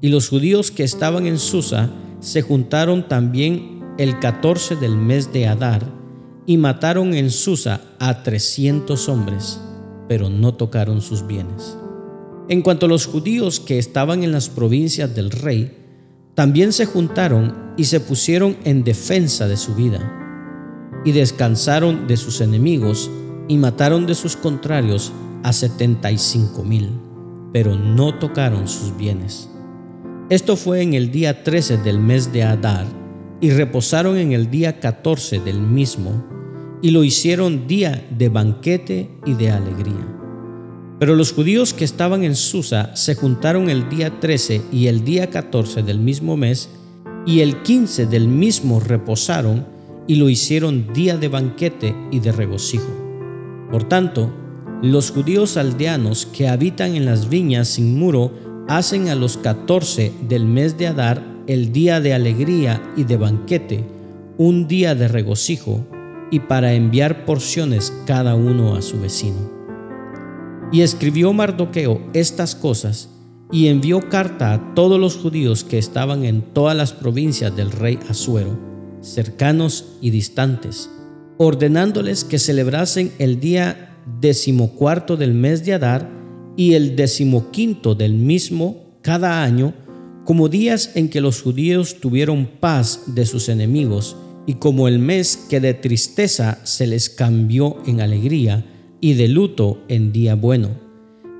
Y 0.01 0.09
los 0.09 0.29
judíos 0.29 0.73
que 0.73 0.83
estaban 0.83 1.27
en 1.27 1.39
Susa 1.39 1.91
se 2.19 2.43
juntaron 2.43 3.07
también 3.07 3.85
el 3.99 4.19
14 4.19 4.75
del 4.75 4.97
mes 4.97 5.33
de 5.33 5.47
Adar 5.47 5.87
y 6.45 6.57
mataron 6.57 7.15
en 7.15 7.31
Susa 7.31 7.83
a 8.01 8.25
trescientos 8.25 9.09
hombres, 9.09 9.61
pero 10.09 10.31
no 10.31 10.55
tocaron 10.55 11.01
sus 11.01 11.27
bienes. 11.27 11.77
En 12.49 12.63
cuanto 12.63 12.87
a 12.87 12.89
los 12.89 13.07
judíos 13.07 13.59
que 13.61 13.79
estaban 13.79 14.23
en 14.23 14.33
las 14.33 14.49
provincias 14.49 15.15
del 15.15 15.31
rey, 15.31 15.77
también 16.35 16.73
se 16.73 16.87
juntaron 16.87 17.73
y 17.77 17.85
se 17.85 17.99
pusieron 17.99 18.57
en 18.65 18.85
defensa 18.85 19.49
de 19.49 19.57
su 19.57 19.75
vida, 19.75 20.13
y 21.05 21.13
descansaron 21.13 22.07
de 22.07 22.17
sus 22.17 22.41
enemigos 22.41 23.11
y 23.49 23.57
mataron 23.57 24.07
de 24.07 24.15
sus 24.15 24.37
contrarios 24.37 25.13
a 25.43 25.53
setenta 25.53 26.11
y 26.11 26.19
cinco 26.19 26.65
mil, 26.65 26.91
pero 27.53 27.77
no 27.77 28.19
tocaron 28.19 28.69
sus 28.69 28.97
bienes. 28.97 29.49
Esto 30.29 30.57
fue 30.57 30.83
en 30.83 30.95
el 30.95 31.13
día 31.13 31.45
13 31.45 31.79
del 31.79 32.01
mes 32.01 32.33
de 32.33 32.43
Adar, 32.43 32.87
y 33.41 33.51
reposaron 33.51 34.17
en 34.17 34.33
el 34.33 34.51
día 34.51 34.81
14 34.81 35.41
del 35.41 35.61
mismo, 35.61 36.25
y 36.83 36.91
lo 36.91 37.05
hicieron 37.05 37.67
día 37.67 38.07
de 38.11 38.29
banquete 38.29 39.11
y 39.25 39.35
de 39.35 39.51
alegría. 39.51 40.17
Pero 40.99 41.15
los 41.15 41.33
judíos 41.33 41.75
que 41.75 41.85
estaban 41.85 42.25
en 42.25 42.37
Susa 42.37 42.95
se 42.97 43.15
juntaron 43.15 43.69
el 43.69 43.89
día 43.89 44.19
13 44.19 44.63
y 44.73 44.87
el 44.87 45.05
día 45.05 45.29
14 45.29 45.83
del 45.83 45.99
mismo 45.99 46.37
mes, 46.37 46.71
y 47.27 47.41
el 47.41 47.63
15 47.63 48.07
del 48.07 48.29
mismo 48.29 48.81
reposaron, 48.81 49.67
y 50.07 50.15
lo 50.15 50.31
hicieron 50.31 50.93
día 50.93 51.17
de 51.17 51.29
banquete 51.29 51.95
y 52.11 52.21
de 52.21 52.33
regocijo. 52.33 52.89
Por 53.71 53.85
tanto, 53.85 54.33
los 54.83 55.11
judíos 55.11 55.57
aldeanos 55.57 56.27
que 56.27 56.49
habitan 56.49 56.95
en 56.95 57.05
las 57.05 57.29
viñas 57.29 57.69
sin 57.69 57.99
muro 57.99 58.33
hacen 58.69 59.09
a 59.09 59.15
los 59.15 59.37
14 59.37 60.13
del 60.29 60.45
mes 60.45 60.79
de 60.79 60.87
Adar 60.87 61.23
el 61.47 61.73
día 61.73 62.01
de 62.01 62.15
alegría 62.15 62.83
y 62.97 63.05
de 63.05 63.17
banquete, 63.17 63.85
un 64.39 64.69
día 64.69 64.95
de 64.95 65.09
regocijo, 65.09 65.87
y 66.31 66.41
para 66.41 66.75
enviar 66.75 67.25
porciones 67.25 67.93
cada 68.07 68.35
uno 68.35 68.75
a 68.75 68.83
su 68.83 69.01
vecino. 69.01 69.51
Y 70.73 70.83
escribió 70.83 71.33
Mardoqueo 71.33 72.01
estas 72.13 72.55
cosas, 72.55 73.11
y 73.53 73.69
envió 73.69 74.09
carta 74.09 74.53
a 74.53 74.75
todos 74.75 74.99
los 74.99 75.17
judíos 75.17 75.63
que 75.63 75.79
estaban 75.79 76.25
en 76.25 76.43
todas 76.43 76.77
las 76.77 76.93
provincias 76.93 77.55
del 77.55 77.71
rey 77.71 77.99
Asuero, 78.09 78.59
cercanos 79.01 79.97
y 80.01 80.11
distantes, 80.11 80.91
ordenándoles 81.39 82.25
que 82.25 82.39
celebrasen 82.39 83.13
el 83.19 83.39
día 83.39 83.97
decimocuarto 84.21 85.17
del 85.17 85.35
mes 85.35 85.65
de 85.65 85.75
Adar 85.75 86.11
y 86.57 86.75
el 86.75 86.97
decimoquinto 86.97 87.95
del 87.95 88.15
mismo 88.15 88.99
cada 89.03 89.45
año 89.45 89.75
como 90.25 90.49
días 90.49 90.91
en 90.97 91.09
que 91.09 91.21
los 91.21 91.41
judíos 91.41 92.01
tuvieron 92.01 92.51
paz 92.59 93.15
de 93.15 93.27
sus 93.27 93.49
enemigos 93.49 94.17
y 94.47 94.55
como 94.55 94.89
el 94.89 94.99
mes 94.99 95.37
que 95.51 95.61
de 95.61 95.75
tristeza 95.75 96.61
se 96.65 96.87
les 96.87 97.11
cambió 97.11 97.79
en 97.87 98.01
alegría 98.01 98.65
y 99.01 99.15
de 99.15 99.29
luto 99.29 99.83
en 99.89 100.13
día 100.13 100.37
bueno, 100.37 100.71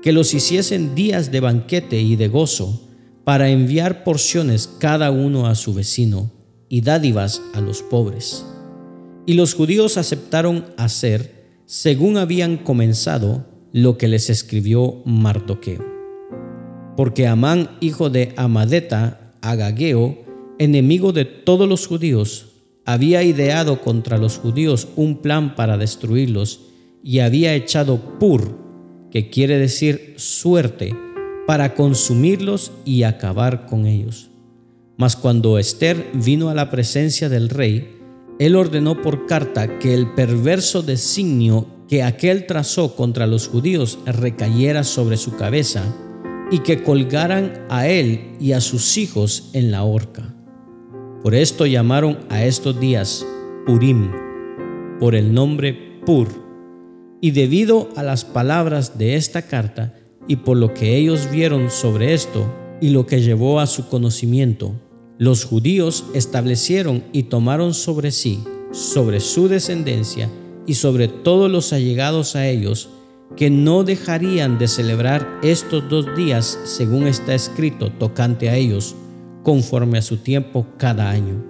que 0.01 0.11
los 0.11 0.33
hiciesen 0.33 0.93
días 0.93 1.31
de 1.31 1.39
banquete 1.39 2.01
y 2.01 2.15
de 2.15 2.27
gozo, 2.27 2.83
para 3.23 3.49
enviar 3.49 4.05
porciones 4.05 4.69
cada 4.79 5.11
uno 5.11 5.47
a 5.47 5.55
su 5.55 5.73
vecino 5.73 6.31
y 6.69 6.79
dádivas 6.79 7.41
a 7.53 7.59
los 7.59 7.81
pobres. 7.81 8.45
Y 9.25 9.33
los 9.33 9.53
judíos 9.53 9.97
aceptaron 9.97 10.67
hacer, 10.77 11.45
según 11.65 12.17
habían 12.17 12.55
comenzado, 12.55 13.45
lo 13.73 13.97
que 13.97 14.07
les 14.07 14.29
escribió 14.29 15.01
Mardoqueo. 15.03 15.85
Porque 16.95 17.27
Amán, 17.27 17.71
hijo 17.81 18.09
de 18.09 18.33
Amadeta, 18.37 19.35
Agageo, 19.41 20.17
enemigo 20.57 21.11
de 21.11 21.25
todos 21.25 21.67
los 21.67 21.85
judíos, 21.85 22.46
había 22.87 23.21
ideado 23.21 23.81
contra 23.81 24.17
los 24.17 24.37
judíos 24.37 24.87
un 24.95 25.17
plan 25.17 25.55
para 25.55 25.77
destruirlos 25.77 26.61
y 27.03 27.19
había 27.19 27.53
echado 27.53 28.17
pur, 28.17 28.57
que 29.11 29.29
quiere 29.29 29.59
decir 29.59 30.13
suerte, 30.15 30.95
para 31.45 31.75
consumirlos 31.75 32.71
y 32.85 33.03
acabar 33.03 33.65
con 33.65 33.85
ellos. 33.85 34.29
Mas 34.95 35.17
cuando 35.17 35.59
Esther 35.59 36.07
vino 36.13 36.49
a 36.49 36.53
la 36.53 36.71
presencia 36.71 37.27
del 37.27 37.49
rey, 37.49 37.93
él 38.39 38.55
ordenó 38.55 39.01
por 39.01 39.25
carta 39.25 39.79
que 39.79 39.93
el 39.93 40.13
perverso 40.13 40.81
designio 40.81 41.67
que 41.89 42.03
aquel 42.03 42.45
trazó 42.45 42.95
contra 42.95 43.27
los 43.27 43.49
judíos 43.49 43.99
recayera 44.05 44.85
sobre 44.85 45.17
su 45.17 45.35
cabeza 45.35 45.83
y 46.51 46.59
que 46.59 46.83
colgaran 46.83 47.65
a 47.69 47.89
él 47.89 48.37
y 48.39 48.53
a 48.53 48.61
sus 48.61 48.97
hijos 48.97 49.49
en 49.51 49.71
la 49.71 49.83
horca. 49.83 50.36
Por 51.21 51.33
esto 51.33 51.65
llamaron 51.65 52.19
a 52.29 52.45
estos 52.45 52.79
días 52.79 53.25
Purim, 53.65 54.11
por 54.99 55.15
el 55.15 55.33
nombre 55.33 55.99
Pur. 56.05 56.27
Y 57.21 57.31
debido 57.31 57.89
a 57.95 58.03
las 58.03 58.23
palabras 58.23 58.97
de 58.99 59.15
esta 59.15 59.41
carta 59.41 59.95
y 60.27 60.37
por 60.37 60.57
lo 60.57 60.73
que 60.73 60.95
ellos 60.95 61.29
vieron 61.31 61.71
sobre 61.71 62.13
esto 62.13 62.53
y 62.79 62.91
lo 62.91 63.07
que 63.07 63.21
llevó 63.21 63.59
a 63.59 63.65
su 63.65 63.89
conocimiento, 63.89 64.75
los 65.17 65.43
judíos 65.43 66.05
establecieron 66.13 67.03
y 67.11 67.23
tomaron 67.23 67.73
sobre 67.73 68.11
sí, 68.11 68.43
sobre 68.71 69.19
su 69.19 69.47
descendencia 69.47 70.29
y 70.67 70.75
sobre 70.75 71.07
todos 71.07 71.49
los 71.49 71.73
allegados 71.73 72.35
a 72.35 72.47
ellos, 72.47 72.89
que 73.35 73.49
no 73.49 73.83
dejarían 73.83 74.59
de 74.59 74.67
celebrar 74.67 75.39
estos 75.41 75.89
dos 75.89 76.15
días 76.15 76.59
según 76.63 77.07
está 77.07 77.33
escrito 77.33 77.91
tocante 77.91 78.49
a 78.49 78.55
ellos, 78.55 78.95
conforme 79.47 79.97
a 79.97 80.01
su 80.01 80.17
tiempo 80.17 80.67
cada 80.75 81.09
año, 81.09 81.41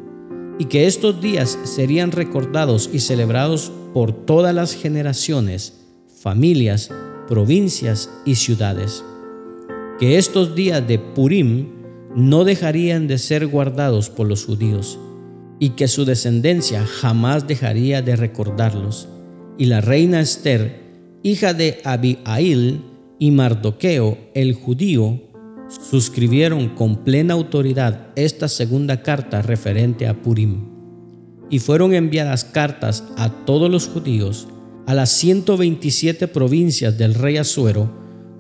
y 0.60 0.66
que 0.66 0.86
estos 0.86 1.20
días 1.20 1.58
serían 1.64 2.12
recordados 2.12 2.92
y 2.94 3.00
celebrados 3.00 3.72
por 3.92 4.14
todas 4.14 4.54
las 4.54 4.76
generaciones, 4.76 5.82
familias, 6.22 6.92
provincias 7.28 8.12
y 8.24 8.36
ciudades. 8.36 9.04
Que 10.00 10.20
estos 10.20 10.54
días 10.54 10.88
de 10.88 11.00
Purim 11.00 11.70
no 12.16 12.44
dejarían 12.44 13.08
de 13.08 13.18
ser 13.18 13.48
guardados 13.48 14.12
por 14.12 14.28
los 14.28 14.46
judíos 14.46 15.00
y 15.58 15.70
que 15.70 15.88
su 15.88 16.06
descendencia 16.06 16.86
jamás 16.86 17.48
dejaría 17.48 18.04
de 18.04 18.16
recordarlos. 18.16 19.10
Y 19.58 19.66
la 19.66 19.82
reina 19.82 20.22
Esther, 20.22 20.84
hija 21.24 21.56
de 21.56 21.82
Abihail 21.84 22.80
y 23.18 23.32
Mardoqueo, 23.32 24.20
el 24.36 24.54
judío, 24.54 25.20
suscribieron 25.70 26.70
con 26.70 27.04
plena 27.04 27.34
autoridad 27.34 28.08
esta 28.16 28.48
segunda 28.48 29.02
carta 29.02 29.42
referente 29.42 30.08
a 30.08 30.22
Purim 30.22 30.78
y 31.50 31.60
fueron 31.60 31.94
enviadas 31.94 32.44
cartas 32.44 33.04
a 33.18 33.30
todos 33.46 33.72
los 33.72 33.88
judíos, 33.88 34.48
a 34.86 34.94
las 34.94 35.10
127 35.12 36.28
provincias 36.28 36.98
del 36.98 37.14
rey 37.14 37.38
Asuero, 37.38 37.90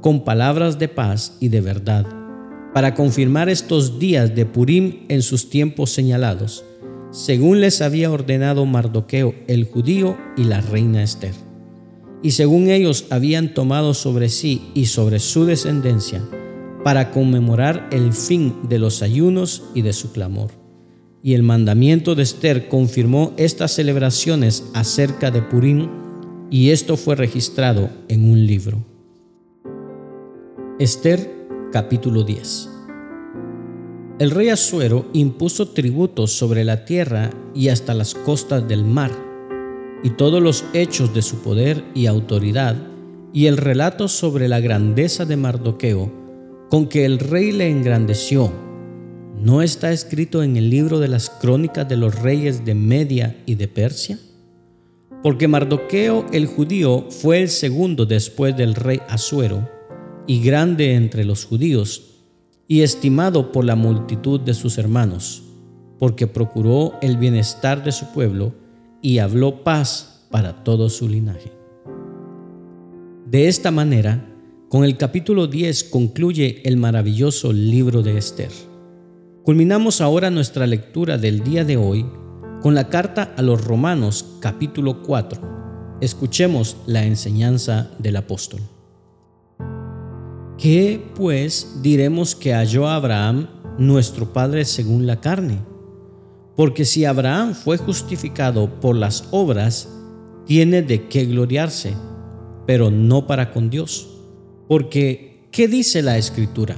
con 0.02 0.24
palabras 0.24 0.80
de 0.80 0.88
paz 0.88 1.38
y 1.40 1.50
de 1.50 1.62
verdad, 1.62 2.06
para 2.74 2.94
confirmar 2.94 3.50
estos 3.50 4.00
días 4.00 4.36
de 4.36 4.46
Purim 4.46 5.06
en 5.10 5.22
sus 5.22 5.50
tiempos 5.50 5.92
señalados, 5.92 6.64
según 7.12 7.62
les 7.62 7.82
había 7.82 8.12
ordenado 8.12 8.66
Mardoqueo 8.66 9.34
el 9.48 9.66
judío 9.66 10.18
y 10.36 10.44
la 10.44 10.62
reina 10.62 11.02
Esther. 11.02 11.34
Y 12.22 12.32
según 12.32 12.70
ellos 12.70 13.06
habían 13.10 13.54
tomado 13.54 13.94
sobre 13.94 14.30
sí 14.30 14.70
y 14.74 14.88
sobre 14.88 15.20
su 15.20 15.46
descendencia, 15.46 16.22
para 16.88 17.12
conmemorar 17.12 17.90
el 17.92 18.14
fin 18.14 18.56
de 18.70 18.80
los 18.80 19.02
ayunos 19.02 19.66
y 19.76 19.82
de 19.82 19.92
su 19.92 20.14
clamor 20.14 20.52
y 21.22 21.34
el 21.34 21.44
mandamiento 21.44 22.16
de 22.16 22.24
Esther 22.24 22.70
confirmó 22.70 23.34
estas 23.36 23.74
celebraciones 23.74 24.64
acerca 24.74 25.30
de 25.30 25.42
Purim 25.42 25.90
y 26.50 26.70
esto 26.70 26.96
fue 26.96 27.18
registrado 27.18 27.90
en 28.08 28.32
un 28.32 28.48
libro. 28.48 28.86
Esther 30.80 31.30
capítulo 31.74 32.24
10 32.24 32.70
El 34.20 34.32
rey 34.32 34.48
Asuero 34.48 35.10
impuso 35.12 35.68
tributos 35.72 36.32
sobre 36.32 36.64
la 36.64 36.86
tierra 36.86 37.32
y 37.54 37.68
hasta 37.68 37.96
las 37.96 38.16
costas 38.16 38.66
del 38.66 38.86
mar, 38.86 39.12
y 40.06 40.12
todos 40.12 40.42
los 40.42 40.64
hechos 40.72 41.14
de 41.14 41.22
su 41.22 41.40
poder 41.40 41.84
y 41.94 42.06
autoridad, 42.06 42.78
y 43.34 43.48
el 43.48 43.58
relato 43.58 44.08
sobre 44.08 44.48
la 44.48 44.62
grandeza 44.62 45.26
de 45.26 45.36
Mardoqueo, 45.36 46.27
con 46.70 46.88
que 46.88 47.06
el 47.06 47.20
rey 47.20 47.52
le 47.52 47.70
engrandeció 47.70 48.52
¿no 49.40 49.62
está 49.62 49.92
escrito 49.92 50.42
en 50.42 50.58
el 50.58 50.70
libro 50.70 51.00
de 51.00 51.08
las 51.08 51.30
crónicas 51.30 51.88
de 51.88 51.96
los 51.96 52.16
reyes 52.20 52.66
de 52.66 52.74
Media 52.74 53.38
y 53.46 53.56
de 53.56 53.68
Persia? 53.68 54.18
Porque 55.22 55.48
Mardoqueo 55.48 56.26
el 56.32 56.48
judío 56.48 57.06
fue 57.10 57.42
el 57.42 57.50
segundo 57.50 58.06
después 58.06 58.56
del 58.58 58.76
rey 58.76 59.00
Asuero, 59.08 59.70
y 60.26 60.42
grande 60.42 60.96
entre 60.96 61.24
los 61.24 61.46
judíos, 61.46 62.16
y 62.68 62.82
estimado 62.82 63.52
por 63.52 63.64
la 63.64 63.76
multitud 63.76 64.40
de 64.42 64.54
sus 64.54 64.78
hermanos, 64.78 65.44
porque 66.00 66.28
procuró 66.28 66.94
el 67.02 67.18
bienestar 67.18 67.84
de 67.84 67.92
su 67.92 68.12
pueblo 68.12 68.54
y 69.02 69.20
habló 69.20 69.64
paz 69.64 70.28
para 70.30 70.64
todo 70.64 70.90
su 70.90 71.08
linaje. 71.08 71.52
De 73.26 73.48
esta 73.48 73.72
manera, 73.72 74.26
con 74.70 74.84
el 74.84 74.98
capítulo 74.98 75.48
10 75.48 75.86
concluye 75.86 76.62
el 76.66 76.76
maravilloso 76.76 77.54
libro 77.54 78.02
de 78.02 78.18
Esther. 78.18 78.52
Culminamos 79.44 80.02
ahora 80.02 80.30
nuestra 80.30 80.68
lectura 80.68 81.18
del 81.18 81.42
día 81.42 81.64
de 81.64 81.78
hoy 81.78 82.06
con 82.62 82.76
la 82.76 82.90
carta 82.90 83.34
a 83.38 83.42
los 83.42 83.64
Romanos 83.64 84.26
capítulo 84.42 85.04
4. 85.04 85.98
Escuchemos 86.02 86.76
la 86.86 87.06
enseñanza 87.06 87.92
del 87.98 88.18
apóstol. 88.18 88.60
¿Qué 90.58 91.02
pues 91.16 91.80
diremos 91.82 92.36
que 92.36 92.54
halló 92.54 92.90
Abraham, 92.90 93.48
nuestro 93.78 94.34
Padre 94.34 94.66
según 94.66 95.08
la 95.08 95.22
carne? 95.22 95.60
Porque 96.58 96.84
si 96.84 97.06
Abraham 97.06 97.54
fue 97.54 97.78
justificado 97.78 98.82
por 98.82 98.98
las 98.98 99.30
obras, 99.32 99.88
tiene 100.46 100.82
de 100.82 101.08
qué 101.08 101.26
gloriarse, 101.26 101.94
pero 102.66 102.92
no 102.92 103.28
para 103.28 103.54
con 103.54 103.70
Dios. 103.70 104.17
Porque, 104.68 105.48
¿qué 105.52 105.68
dice 105.68 106.02
la 106.02 106.18
Escritura? 106.18 106.76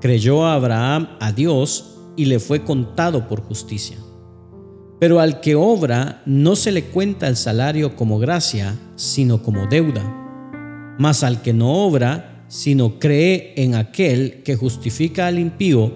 Creyó 0.00 0.46
Abraham 0.46 1.16
a 1.20 1.32
Dios 1.32 1.98
y 2.16 2.26
le 2.26 2.38
fue 2.38 2.62
contado 2.62 3.26
por 3.28 3.42
justicia. 3.42 3.96
Pero 5.00 5.18
al 5.18 5.40
que 5.40 5.56
obra 5.56 6.22
no 6.26 6.54
se 6.54 6.70
le 6.70 6.84
cuenta 6.84 7.26
el 7.26 7.36
salario 7.36 7.96
como 7.96 8.18
gracia, 8.18 8.78
sino 8.94 9.42
como 9.42 9.66
deuda. 9.66 10.94
Mas 10.98 11.24
al 11.24 11.42
que 11.42 11.52
no 11.52 11.72
obra, 11.72 12.44
sino 12.46 13.00
cree 13.00 13.54
en 13.56 13.74
aquel 13.74 14.42
que 14.44 14.54
justifica 14.54 15.26
al 15.26 15.38
impío, 15.38 15.92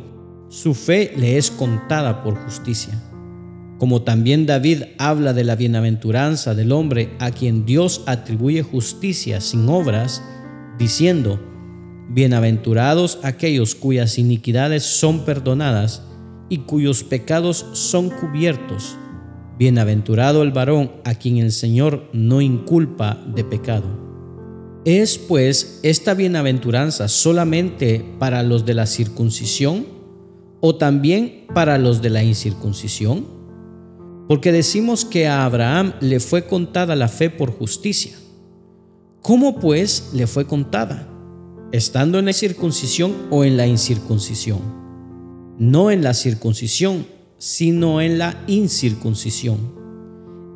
su 0.49 0.75
fe 0.75 1.13
le 1.17 1.37
es 1.37 1.51
contada 1.51 2.25
por 2.25 2.35
justicia. 2.37 3.01
Como 3.79 4.03
también 4.03 4.47
David 4.47 4.85
habla 4.99 5.33
de 5.35 5.45
la 5.45 5.55
bienaventuranza 5.55 6.55
del 6.55 6.73
hombre 6.73 7.11
a 7.19 7.31
quien 7.31 7.67
Dios 7.67 8.03
atribuye 8.07 8.63
justicia 8.63 9.41
sin 9.41 9.69
obras, 9.69 10.23
diciendo, 10.79 11.41
Bienaventurados 12.09 13.19
aquellos 13.25 13.75
cuyas 13.75 14.17
iniquidades 14.19 14.85
son 14.85 15.25
perdonadas 15.25 16.03
y 16.49 16.59
cuyos 16.59 17.03
pecados 17.03 17.67
son 17.73 18.11
cubiertos. 18.11 18.97
Bienaventurado 19.59 20.43
el 20.43 20.53
varón 20.53 20.93
a 21.05 21.15
quien 21.15 21.39
el 21.39 21.51
Señor 21.51 22.09
no 22.13 22.41
inculpa 22.41 23.21
de 23.35 23.43
pecado. 23.43 24.07
¿Es 24.85 25.19
pues 25.19 25.81
esta 25.83 26.15
bienaventuranza 26.15 27.09
solamente 27.09 28.05
para 28.21 28.45
los 28.45 28.65
de 28.65 28.75
la 28.75 28.87
circuncisión 28.87 29.87
o 30.61 30.77
también 30.77 31.47
para 31.53 31.77
los 31.77 32.03
de 32.03 32.11
la 32.11 32.23
incircuncisión? 32.23 33.27
Porque 34.29 34.53
decimos 34.53 35.05
que 35.05 35.27
a 35.27 35.45
Abraham 35.45 35.95
le 36.01 36.21
fue 36.21 36.47
contada 36.47 36.95
la 36.95 37.09
fe 37.09 37.31
por 37.31 37.51
justicia. 37.51 38.17
¿Cómo 39.27 39.59
pues 39.59 40.11
le 40.13 40.29
fue 40.29 40.47
contada? 40.47 41.09
¿Estando 41.73 42.21
en 42.21 42.27
la 42.27 42.33
circuncisión 42.33 43.13
o 43.29 43.43
en 43.43 43.57
la 43.57 43.67
incircuncisión? 43.67 44.77
no 45.59 45.91
en 45.91 46.05
la 46.05 46.15
circuncisión, 46.15 47.09
sino 47.39 48.01
en 48.01 48.19
la 48.19 48.41
incircuncisión. 48.47 49.75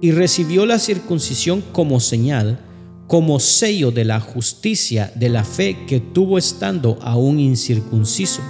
Y 0.01 0.13
recibió 0.13 0.67
la 0.67 0.79
circuncisión 0.79 1.65
como 1.73 1.99
señal, 1.99 2.61
como 3.09 3.41
sello 3.41 3.91
de 3.91 4.05
la 4.05 4.21
justicia 4.21 5.13
de 5.17 5.31
la 5.31 5.43
fe 5.43 5.85
que 5.89 5.99
tuvo 5.99 6.39
estando 6.39 6.97
aún 7.03 7.41
incircunciso, 7.41 8.41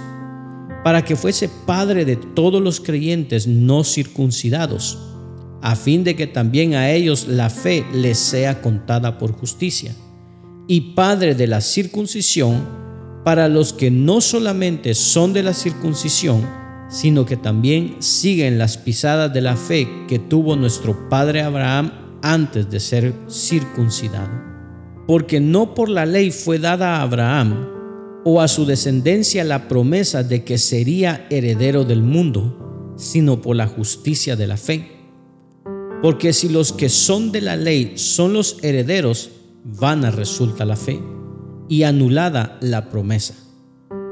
para 0.83 1.03
que 1.03 1.15
fuese 1.15 1.49
padre 1.65 2.05
de 2.05 2.15
todos 2.15 2.61
los 2.61 2.79
creyentes 2.79 3.47
no 3.47 3.83
circuncidados, 3.83 4.99
a 5.63 5.75
fin 5.75 6.03
de 6.03 6.15
que 6.15 6.27
también 6.27 6.75
a 6.75 6.91
ellos 6.91 7.27
la 7.27 7.49
fe 7.49 7.85
les 7.91 8.19
sea 8.19 8.61
contada 8.61 9.17
por 9.17 9.31
justicia, 9.31 9.95
y 10.71 10.93
padre 10.95 11.35
de 11.35 11.47
la 11.47 11.59
circuncisión, 11.59 12.65
para 13.25 13.49
los 13.49 13.73
que 13.73 13.91
no 13.91 14.21
solamente 14.21 14.93
son 14.93 15.33
de 15.33 15.43
la 15.43 15.53
circuncisión, 15.53 16.47
sino 16.89 17.25
que 17.25 17.35
también 17.35 17.97
siguen 17.99 18.57
las 18.57 18.77
pisadas 18.77 19.33
de 19.33 19.41
la 19.41 19.57
fe 19.57 19.85
que 20.07 20.17
tuvo 20.17 20.55
nuestro 20.55 21.09
padre 21.09 21.41
Abraham 21.41 21.91
antes 22.21 22.69
de 22.69 22.79
ser 22.79 23.13
circuncidado. 23.29 24.29
Porque 25.07 25.41
no 25.41 25.75
por 25.75 25.89
la 25.89 26.05
ley 26.05 26.31
fue 26.31 26.57
dada 26.57 26.95
a 26.95 27.01
Abraham 27.01 27.67
o 28.23 28.39
a 28.39 28.47
su 28.47 28.65
descendencia 28.65 29.43
la 29.43 29.67
promesa 29.67 30.23
de 30.23 30.45
que 30.45 30.57
sería 30.57 31.27
heredero 31.29 31.83
del 31.83 32.01
mundo, 32.01 32.93
sino 32.95 33.41
por 33.41 33.57
la 33.57 33.67
justicia 33.67 34.37
de 34.37 34.47
la 34.47 34.55
fe. 34.55 34.89
Porque 36.01 36.31
si 36.31 36.47
los 36.47 36.71
que 36.71 36.87
son 36.87 37.33
de 37.33 37.41
la 37.41 37.57
ley 37.57 37.97
son 37.97 38.31
los 38.31 38.55
herederos, 38.61 39.31
vana 39.63 40.11
resulta 40.11 40.65
la 40.65 40.75
fe 40.75 40.99
y 41.67 41.83
anulada 41.83 42.57
la 42.61 42.89
promesa, 42.89 43.35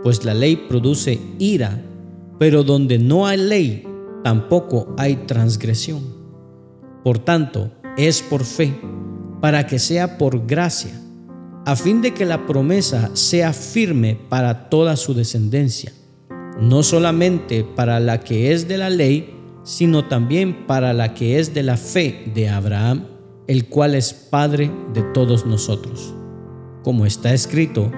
pues 0.04 0.24
la 0.24 0.34
ley 0.34 0.56
produce 0.68 1.20
ira, 1.40 1.84
pero 2.38 2.64
donde 2.64 3.00
no 3.00 3.28
hay 3.28 3.38
ley, 3.38 3.88
tampoco 4.24 4.94
hay 4.98 5.16
transgresión. 5.28 6.02
Por 7.04 7.20
tanto, 7.20 7.72
es 7.98 8.22
por 8.22 8.44
fe, 8.44 8.74
para 9.42 9.68
que 9.68 9.80
sea 9.80 10.18
por 10.18 10.46
gracia, 10.46 10.92
a 11.66 11.76
fin 11.76 12.02
de 12.02 12.14
que 12.14 12.26
la 12.26 12.46
promesa 12.46 13.12
sea 13.14 13.54
firme 13.54 14.18
para 14.30 14.70
toda 14.70 14.96
su 14.96 15.14
descendencia, 15.14 15.92
no 16.60 16.84
solamente 16.84 17.64
para 17.64 18.00
la 18.00 18.22
que 18.22 18.54
es 18.54 18.68
de 18.68 18.78
la 18.78 18.90
ley, 18.90 19.36
sino 19.64 20.06
también 20.06 20.66
para 20.66 20.94
la 20.94 21.14
que 21.14 21.40
es 21.40 21.54
de 21.54 21.64
la 21.64 21.78
fe 21.78 22.32
de 22.34 22.50
Abraham, 22.50 23.06
el 23.50 23.68
cual 23.68 23.96
es 23.96 24.14
Padre 24.14 24.72
de 24.94 25.02
todos 25.02 25.46
nosotros 25.46 26.14
como 26.84 27.06
está 27.06 27.34
escrito, 27.34 27.92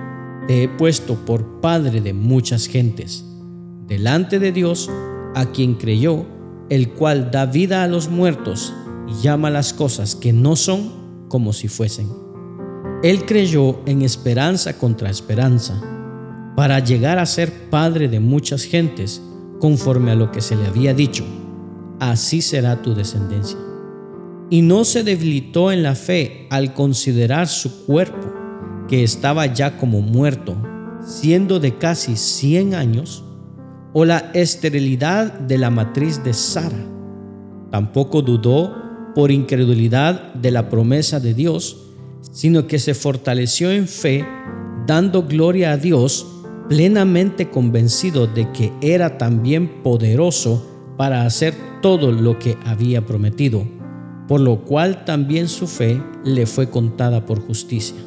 te 0.47 0.63
he 0.63 0.67
puesto 0.67 1.15
por 1.25 1.61
padre 1.61 2.01
de 2.01 2.13
muchas 2.13 2.67
gentes, 2.67 3.23
delante 3.87 4.39
de 4.39 4.51
Dios, 4.51 4.89
a 5.35 5.51
quien 5.51 5.75
creyó, 5.75 6.25
el 6.69 6.89
cual 6.91 7.31
da 7.31 7.45
vida 7.45 7.83
a 7.83 7.87
los 7.87 8.09
muertos 8.09 8.73
y 9.07 9.21
llama 9.21 9.49
las 9.49 9.73
cosas 9.73 10.15
que 10.15 10.33
no 10.33 10.55
son 10.55 11.27
como 11.29 11.53
si 11.53 11.67
fuesen. 11.67 12.09
Él 13.03 13.25
creyó 13.25 13.79
en 13.85 14.01
esperanza 14.01 14.77
contra 14.77 15.09
esperanza, 15.09 15.81
para 16.55 16.79
llegar 16.79 17.17
a 17.17 17.25
ser 17.25 17.69
padre 17.69 18.09
de 18.09 18.19
muchas 18.19 18.63
gentes, 18.63 19.21
conforme 19.59 20.11
a 20.11 20.15
lo 20.15 20.31
que 20.31 20.41
se 20.41 20.55
le 20.55 20.65
había 20.65 20.93
dicho, 20.93 21.23
así 21.99 22.41
será 22.41 22.81
tu 22.81 22.93
descendencia. 22.93 23.57
Y 24.51 24.61
no 24.61 24.83
se 24.83 25.03
debilitó 25.03 25.71
en 25.71 25.81
la 25.81 25.95
fe 25.95 26.45
al 26.49 26.73
considerar 26.73 27.47
su 27.47 27.85
cuerpo 27.85 28.33
que 28.89 29.01
estaba 29.01 29.45
ya 29.45 29.77
como 29.77 30.01
muerto, 30.01 30.57
siendo 31.01 31.61
de 31.61 31.77
casi 31.77 32.17
100 32.17 32.75
años, 32.75 33.23
o 33.93 34.03
la 34.03 34.29
esterilidad 34.33 35.31
de 35.31 35.57
la 35.57 35.69
matriz 35.69 36.21
de 36.23 36.33
Sara. 36.33 36.85
Tampoco 37.71 38.21
dudó 38.21 38.75
por 39.15 39.31
incredulidad 39.31 40.33
de 40.33 40.51
la 40.51 40.69
promesa 40.69 41.21
de 41.21 41.33
Dios, 41.33 41.87
sino 42.33 42.67
que 42.67 42.77
se 42.77 42.93
fortaleció 42.93 43.71
en 43.71 43.87
fe, 43.87 44.25
dando 44.85 45.23
gloria 45.23 45.71
a 45.71 45.77
Dios, 45.77 46.27
plenamente 46.67 47.49
convencido 47.49 48.27
de 48.27 48.51
que 48.51 48.73
era 48.81 49.17
también 49.17 49.81
poderoso 49.81 50.93
para 50.97 51.25
hacer 51.25 51.53
todo 51.81 52.11
lo 52.11 52.37
que 52.37 52.57
había 52.65 53.05
prometido, 53.05 53.65
por 54.27 54.39
lo 54.41 54.63
cual 54.63 55.05
también 55.05 55.47
su 55.47 55.67
fe 55.67 56.01
le 56.23 56.45
fue 56.45 56.69
contada 56.69 57.25
por 57.25 57.39
justicia. 57.39 57.97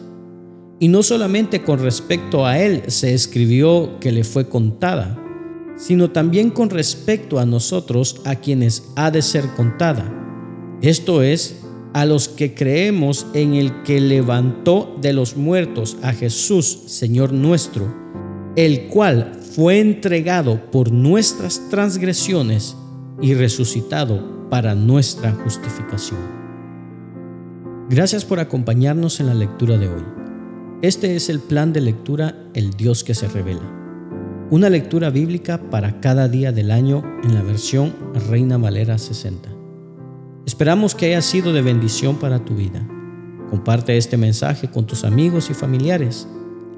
Y 0.80 0.88
no 0.88 1.02
solamente 1.02 1.62
con 1.62 1.78
respecto 1.78 2.46
a 2.46 2.58
él 2.58 2.82
se 2.88 3.14
escribió 3.14 3.98
que 4.00 4.12
le 4.12 4.24
fue 4.24 4.48
contada, 4.48 5.20
sino 5.76 6.10
también 6.10 6.50
con 6.50 6.70
respecto 6.70 7.38
a 7.38 7.46
nosotros 7.46 8.20
a 8.24 8.36
quienes 8.36 8.90
ha 8.96 9.10
de 9.10 9.22
ser 9.22 9.46
contada. 9.56 10.12
Esto 10.82 11.22
es, 11.22 11.60
a 11.94 12.04
los 12.04 12.28
que 12.28 12.54
creemos 12.54 13.26
en 13.34 13.54
el 13.54 13.82
que 13.82 14.00
levantó 14.00 14.96
de 15.00 15.12
los 15.12 15.36
muertos 15.36 15.96
a 16.02 16.12
Jesús, 16.12 16.82
Señor 16.86 17.32
nuestro, 17.32 17.94
el 18.56 18.88
cual 18.88 19.40
fue 19.54 19.78
entregado 19.78 20.70
por 20.70 20.90
nuestras 20.90 21.68
transgresiones 21.70 22.76
y 23.22 23.34
resucitado 23.34 24.43
para 24.54 24.76
nuestra 24.76 25.32
justificación. 25.32 26.20
Gracias 27.90 28.24
por 28.24 28.38
acompañarnos 28.38 29.18
en 29.18 29.26
la 29.26 29.34
lectura 29.34 29.78
de 29.78 29.88
hoy. 29.88 30.04
Este 30.80 31.16
es 31.16 31.28
el 31.28 31.40
plan 31.40 31.72
de 31.72 31.80
lectura 31.80 32.36
El 32.54 32.70
Dios 32.70 33.02
que 33.02 33.16
se 33.16 33.26
revela. 33.26 33.68
Una 34.52 34.70
lectura 34.70 35.10
bíblica 35.10 35.58
para 35.70 35.98
cada 36.00 36.28
día 36.28 36.52
del 36.52 36.70
año 36.70 37.02
en 37.24 37.34
la 37.34 37.42
versión 37.42 37.96
Reina 38.30 38.56
Valera 38.56 38.96
60. 38.96 39.48
Esperamos 40.46 40.94
que 40.94 41.06
haya 41.06 41.20
sido 41.20 41.52
de 41.52 41.62
bendición 41.62 42.20
para 42.20 42.44
tu 42.44 42.54
vida. 42.54 42.88
Comparte 43.50 43.96
este 43.96 44.16
mensaje 44.16 44.70
con 44.70 44.86
tus 44.86 45.02
amigos 45.02 45.50
y 45.50 45.54
familiares. 45.54 46.28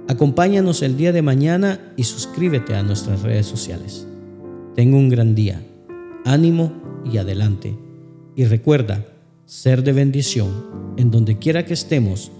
Acompáñanos 0.08 0.80
el 0.80 0.96
día 0.96 1.12
de 1.12 1.20
mañana 1.20 1.92
y 1.94 2.04
suscríbete 2.04 2.74
a 2.74 2.82
nuestras 2.82 3.20
redes 3.20 3.44
sociales. 3.44 4.06
Tengo 4.74 4.96
un 4.96 5.10
gran 5.10 5.34
día. 5.34 5.60
Ánimo 6.26 6.72
y 7.04 7.18
adelante. 7.18 7.78
Y 8.34 8.46
recuerda, 8.46 9.06
ser 9.44 9.84
de 9.84 9.92
bendición 9.92 10.94
en 10.96 11.12
donde 11.12 11.38
quiera 11.38 11.64
que 11.64 11.74
estemos 11.74 12.32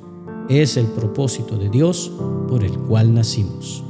es 0.49 0.77
el 0.77 0.87
propósito 0.87 1.57
de 1.57 1.71
Dios 1.71 2.11
por 2.49 2.65
el 2.65 2.77
cual 2.79 3.15
nacimos. 3.15 3.85